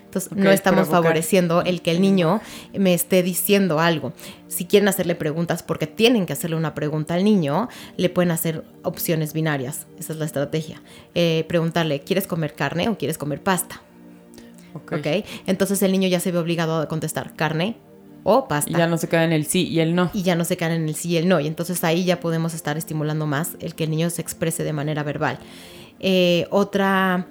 [0.05, 2.43] Entonces, no estamos favoreciendo el que el niño
[2.75, 4.13] me esté diciendo algo.
[4.47, 8.63] Si quieren hacerle preguntas, porque tienen que hacerle una pregunta al niño, le pueden hacer
[8.83, 9.87] opciones binarias.
[9.99, 10.83] Esa es la estrategia.
[11.15, 13.81] Eh, preguntarle, ¿quieres comer carne o quieres comer pasta?
[14.75, 15.25] Okay.
[15.47, 17.77] Entonces el niño ya se ve obligado a contestar carne
[18.25, 18.71] o pasta.
[18.71, 20.11] Y ya no se queda en el sí y el no.
[20.13, 21.41] Y ya no se quedan en el sí y el no.
[21.41, 24.73] Y entonces ahí ya podemos estar estimulando más el que el niño se exprese de
[24.73, 25.39] manera verbal.
[26.01, 27.27] Eh, otra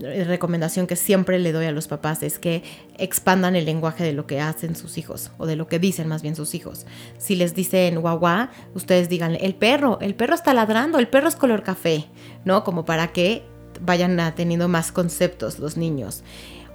[0.00, 2.62] recomendación que siempre le doy a los papás es que
[2.98, 6.22] expandan el lenguaje de lo que hacen sus hijos o de lo que dicen más
[6.22, 6.86] bien sus hijos.
[7.18, 11.36] Si les dicen guagua, ustedes digan el perro, el perro está ladrando, el perro es
[11.36, 12.06] color café,
[12.44, 12.64] ¿no?
[12.64, 13.42] Como para que
[13.80, 16.22] vayan teniendo más conceptos los niños.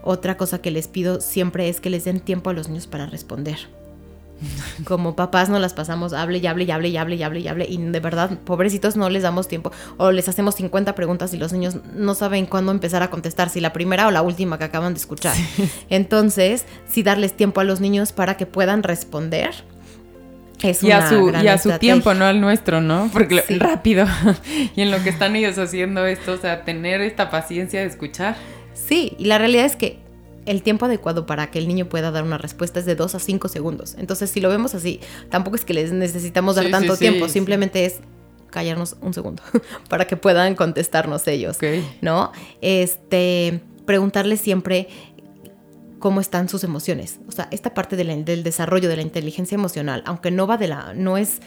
[0.04, 3.06] Otra cosa que les pido siempre es que les den tiempo a los niños para
[3.06, 3.58] responder.
[4.84, 7.48] Como papás no las pasamos, hable y hable y hable y hable y hable y
[7.48, 11.38] hable y de verdad, pobrecitos, no les damos tiempo o les hacemos 50 preguntas y
[11.38, 14.66] los niños no saben cuándo empezar a contestar, si la primera o la última que
[14.66, 15.36] acaban de escuchar.
[15.90, 19.52] Entonces, sí darles tiempo a los niños para que puedan responder.
[20.62, 23.10] Es y, a su, y a su tiempo, no al nuestro, ¿no?
[23.14, 24.08] Porque rápido.
[24.76, 28.36] y en lo que están ellos haciendo esto, o sea, tener esta paciencia de escuchar.
[28.86, 30.00] Sí, y la realidad es que
[30.46, 33.20] el tiempo adecuado para que el niño pueda dar una respuesta es de 2 a
[33.20, 33.96] 5 segundos.
[33.98, 38.00] Entonces, si lo vemos así, tampoco es que les necesitamos dar tanto tiempo, simplemente es
[38.50, 39.44] callarnos un segundo
[39.90, 41.58] para que puedan contestarnos ellos,
[42.02, 42.32] ¿no?
[42.62, 44.88] Este, preguntarles siempre
[46.00, 47.20] cómo están sus emociones.
[47.28, 50.94] O sea, esta parte del desarrollo de la inteligencia emocional, aunque no va de la,
[50.94, 51.42] no es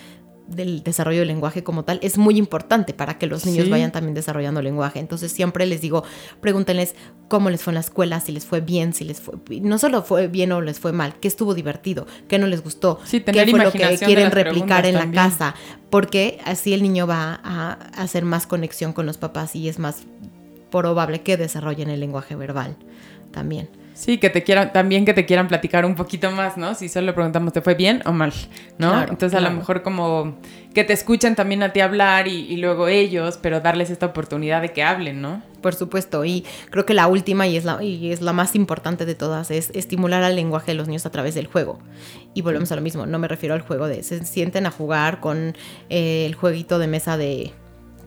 [0.51, 4.15] del desarrollo del lenguaje como tal es muy importante para que los niños vayan también
[4.15, 4.99] desarrollando lenguaje.
[4.99, 6.05] Entonces siempre les digo,
[6.41, 6.95] pregúntenles
[7.29, 10.03] cómo les fue en la escuela, si les fue bien, si les fue no solo
[10.03, 13.65] fue bien o les fue mal, qué estuvo divertido, qué no les gustó, qué fue
[13.65, 15.55] lo que quieren replicar en la casa,
[15.89, 20.03] porque así el niño va a hacer más conexión con los papás y es más
[20.71, 22.77] probable que desarrollen el lenguaje verbal
[23.31, 23.69] también.
[24.01, 26.75] Sí, que te quieran, también que te quieran platicar un poquito más, ¿no?
[26.75, 28.33] Si solo preguntamos, ¿te fue bien o mal?
[28.79, 29.03] ¿No?
[29.03, 30.39] Entonces a lo mejor como
[30.73, 34.73] que te escuchen también a ti hablar y, luego ellos, pero darles esta oportunidad de
[34.73, 35.43] que hablen, ¿no?
[35.61, 39.05] Por supuesto, y creo que la última y es la, y es la más importante
[39.05, 41.79] de todas es estimular al lenguaje de los niños a través del juego.
[42.33, 45.21] Y volvemos a lo mismo, no me refiero al juego de se sienten a jugar
[45.21, 45.55] con
[45.91, 47.53] eh, el jueguito de mesa de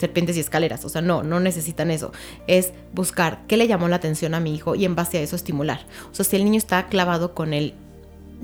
[0.03, 0.83] serpientes y escaleras.
[0.83, 2.11] O sea, no, no necesitan eso.
[2.45, 5.37] Es buscar qué le llamó la atención a mi hijo y en base a eso
[5.37, 5.85] estimular.
[6.11, 7.73] O sea, si el niño está clavado con el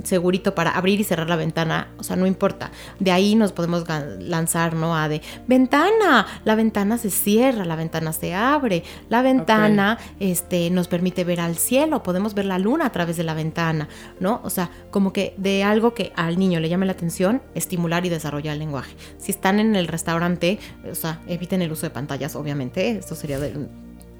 [0.04, 2.72] segurito para abrir y cerrar la ventana, o sea, no importa.
[3.00, 3.86] De ahí nos podemos
[4.20, 4.95] lanzar, ¿no?
[4.95, 10.88] A de ventana, la ventana se cierra, la ventana se abre, la ventana este, nos
[10.88, 13.88] permite ver al cielo, podemos ver la luna a través de la ventana,
[14.20, 14.41] ¿no?
[14.43, 18.10] O sea, como que de algo que al niño le llame la atención, estimular y
[18.10, 18.95] desarrollar el lenguaje.
[19.18, 23.39] Si están en el restaurante, o sea, eviten el uso de pantallas, obviamente, esto sería
[23.39, 23.68] de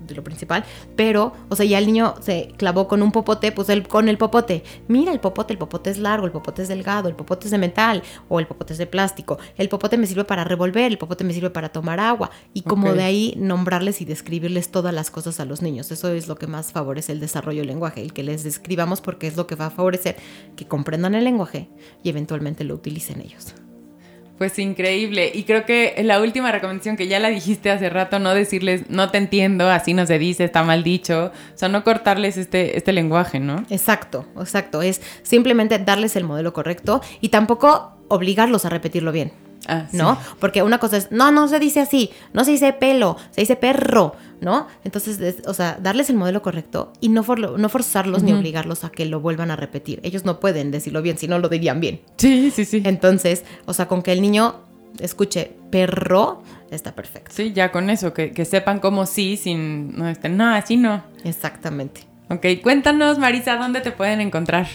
[0.10, 0.64] de lo principal,
[0.96, 4.18] pero, o sea, ya el niño se clavó con un popote, pues él con el
[4.18, 7.52] popote, mira el popote, el popote es largo, el popote es delgado, el popote es
[7.52, 10.98] de metal o el popote es de plástico, el popote me sirve para revolver, el
[10.98, 15.12] popote me sirve para tomar agua y como de ahí nombrarles y describirles todas las
[15.12, 15.92] cosas a los niños.
[15.92, 19.28] Eso es lo que más favorece el desarrollo del lenguaje, el que les describamos porque
[19.28, 20.16] es lo que va a favorecer
[20.56, 21.70] que comprendan el lenguaje
[22.04, 23.54] y eventualmente lo utilicen ellos.
[24.40, 25.30] Pues increíble.
[25.34, 29.12] Y creo que la última recomendación que ya la dijiste hace rato, no decirles, no
[29.12, 31.34] te entiendo, así no se dice, está mal dicho.
[31.54, 33.66] O sea, no cortarles este, este lenguaje, ¿no?
[33.70, 34.82] Exacto, exacto.
[34.82, 39.34] Es simplemente darles el modelo correcto y tampoco obligarlos a repetirlo bien.
[39.68, 39.98] Ah, sí.
[39.98, 40.18] ¿no?
[40.40, 43.58] Porque una cosa es, no, no se dice así, no se dice pelo, se dice
[43.58, 44.68] perro, ¿no?
[44.84, 48.84] Entonces, es- o sea, darles el modelo correcto y no, forlo- no forzarlos ni obligarlos
[48.84, 50.00] a que lo vuelvan a repetir.
[50.04, 52.02] Ellos no pueden decirlo bien, si no lo dirían bien.
[52.18, 52.82] Sí, sí, sí.
[52.86, 54.56] Entonces, o sea, con que el niño
[55.00, 57.32] escuche perro, está perfecto.
[57.34, 61.04] Sí, ya con eso, que, que sepan cómo sí, sin, no, este, no, así no.
[61.24, 62.02] Exactamente.
[62.30, 64.68] Ok, cuéntanos, Marisa, ¿dónde te pueden encontrar?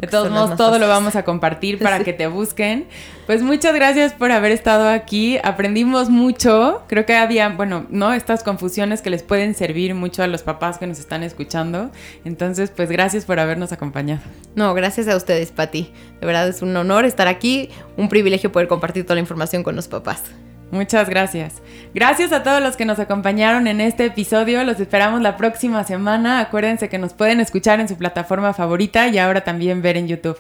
[0.02, 2.04] De todos modos, todo lo vamos a compartir para Sí.
[2.04, 2.88] que te busquen.
[3.26, 5.38] Pues muchas gracias por haber estado aquí.
[5.44, 6.84] Aprendimos mucho.
[6.88, 8.14] Creo que había, bueno, ¿no?
[8.14, 11.90] Estas confusiones que les pueden servir mucho a los papás que nos están escuchando.
[12.24, 14.22] Entonces, pues gracias por habernos acompañado.
[14.56, 15.92] No, gracias a ustedes, Pati.
[16.20, 19.76] De verdad es un honor estar aquí, un privilegio poder compartir toda la información con
[19.76, 20.22] los papás.
[20.76, 21.62] Muchas gracias.
[21.94, 24.62] Gracias a todos los que nos acompañaron en este episodio.
[24.66, 26.42] Los esperamos la próxima semana.
[26.42, 30.38] Acuérdense que nos pueden escuchar en su plataforma favorita y ahora también ver en YouTube.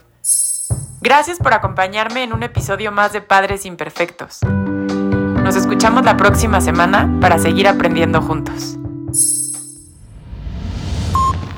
[0.99, 4.41] Gracias por acompañarme en un episodio más de Padres Imperfectos.
[4.43, 8.77] Nos escuchamos la próxima semana para seguir aprendiendo juntos.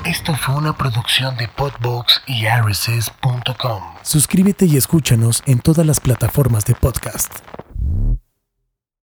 [0.04, 3.82] Esto fue una producción de Podbox y RSS.com.
[4.02, 7.40] Suscríbete y escúchanos en todas las plataformas de podcast.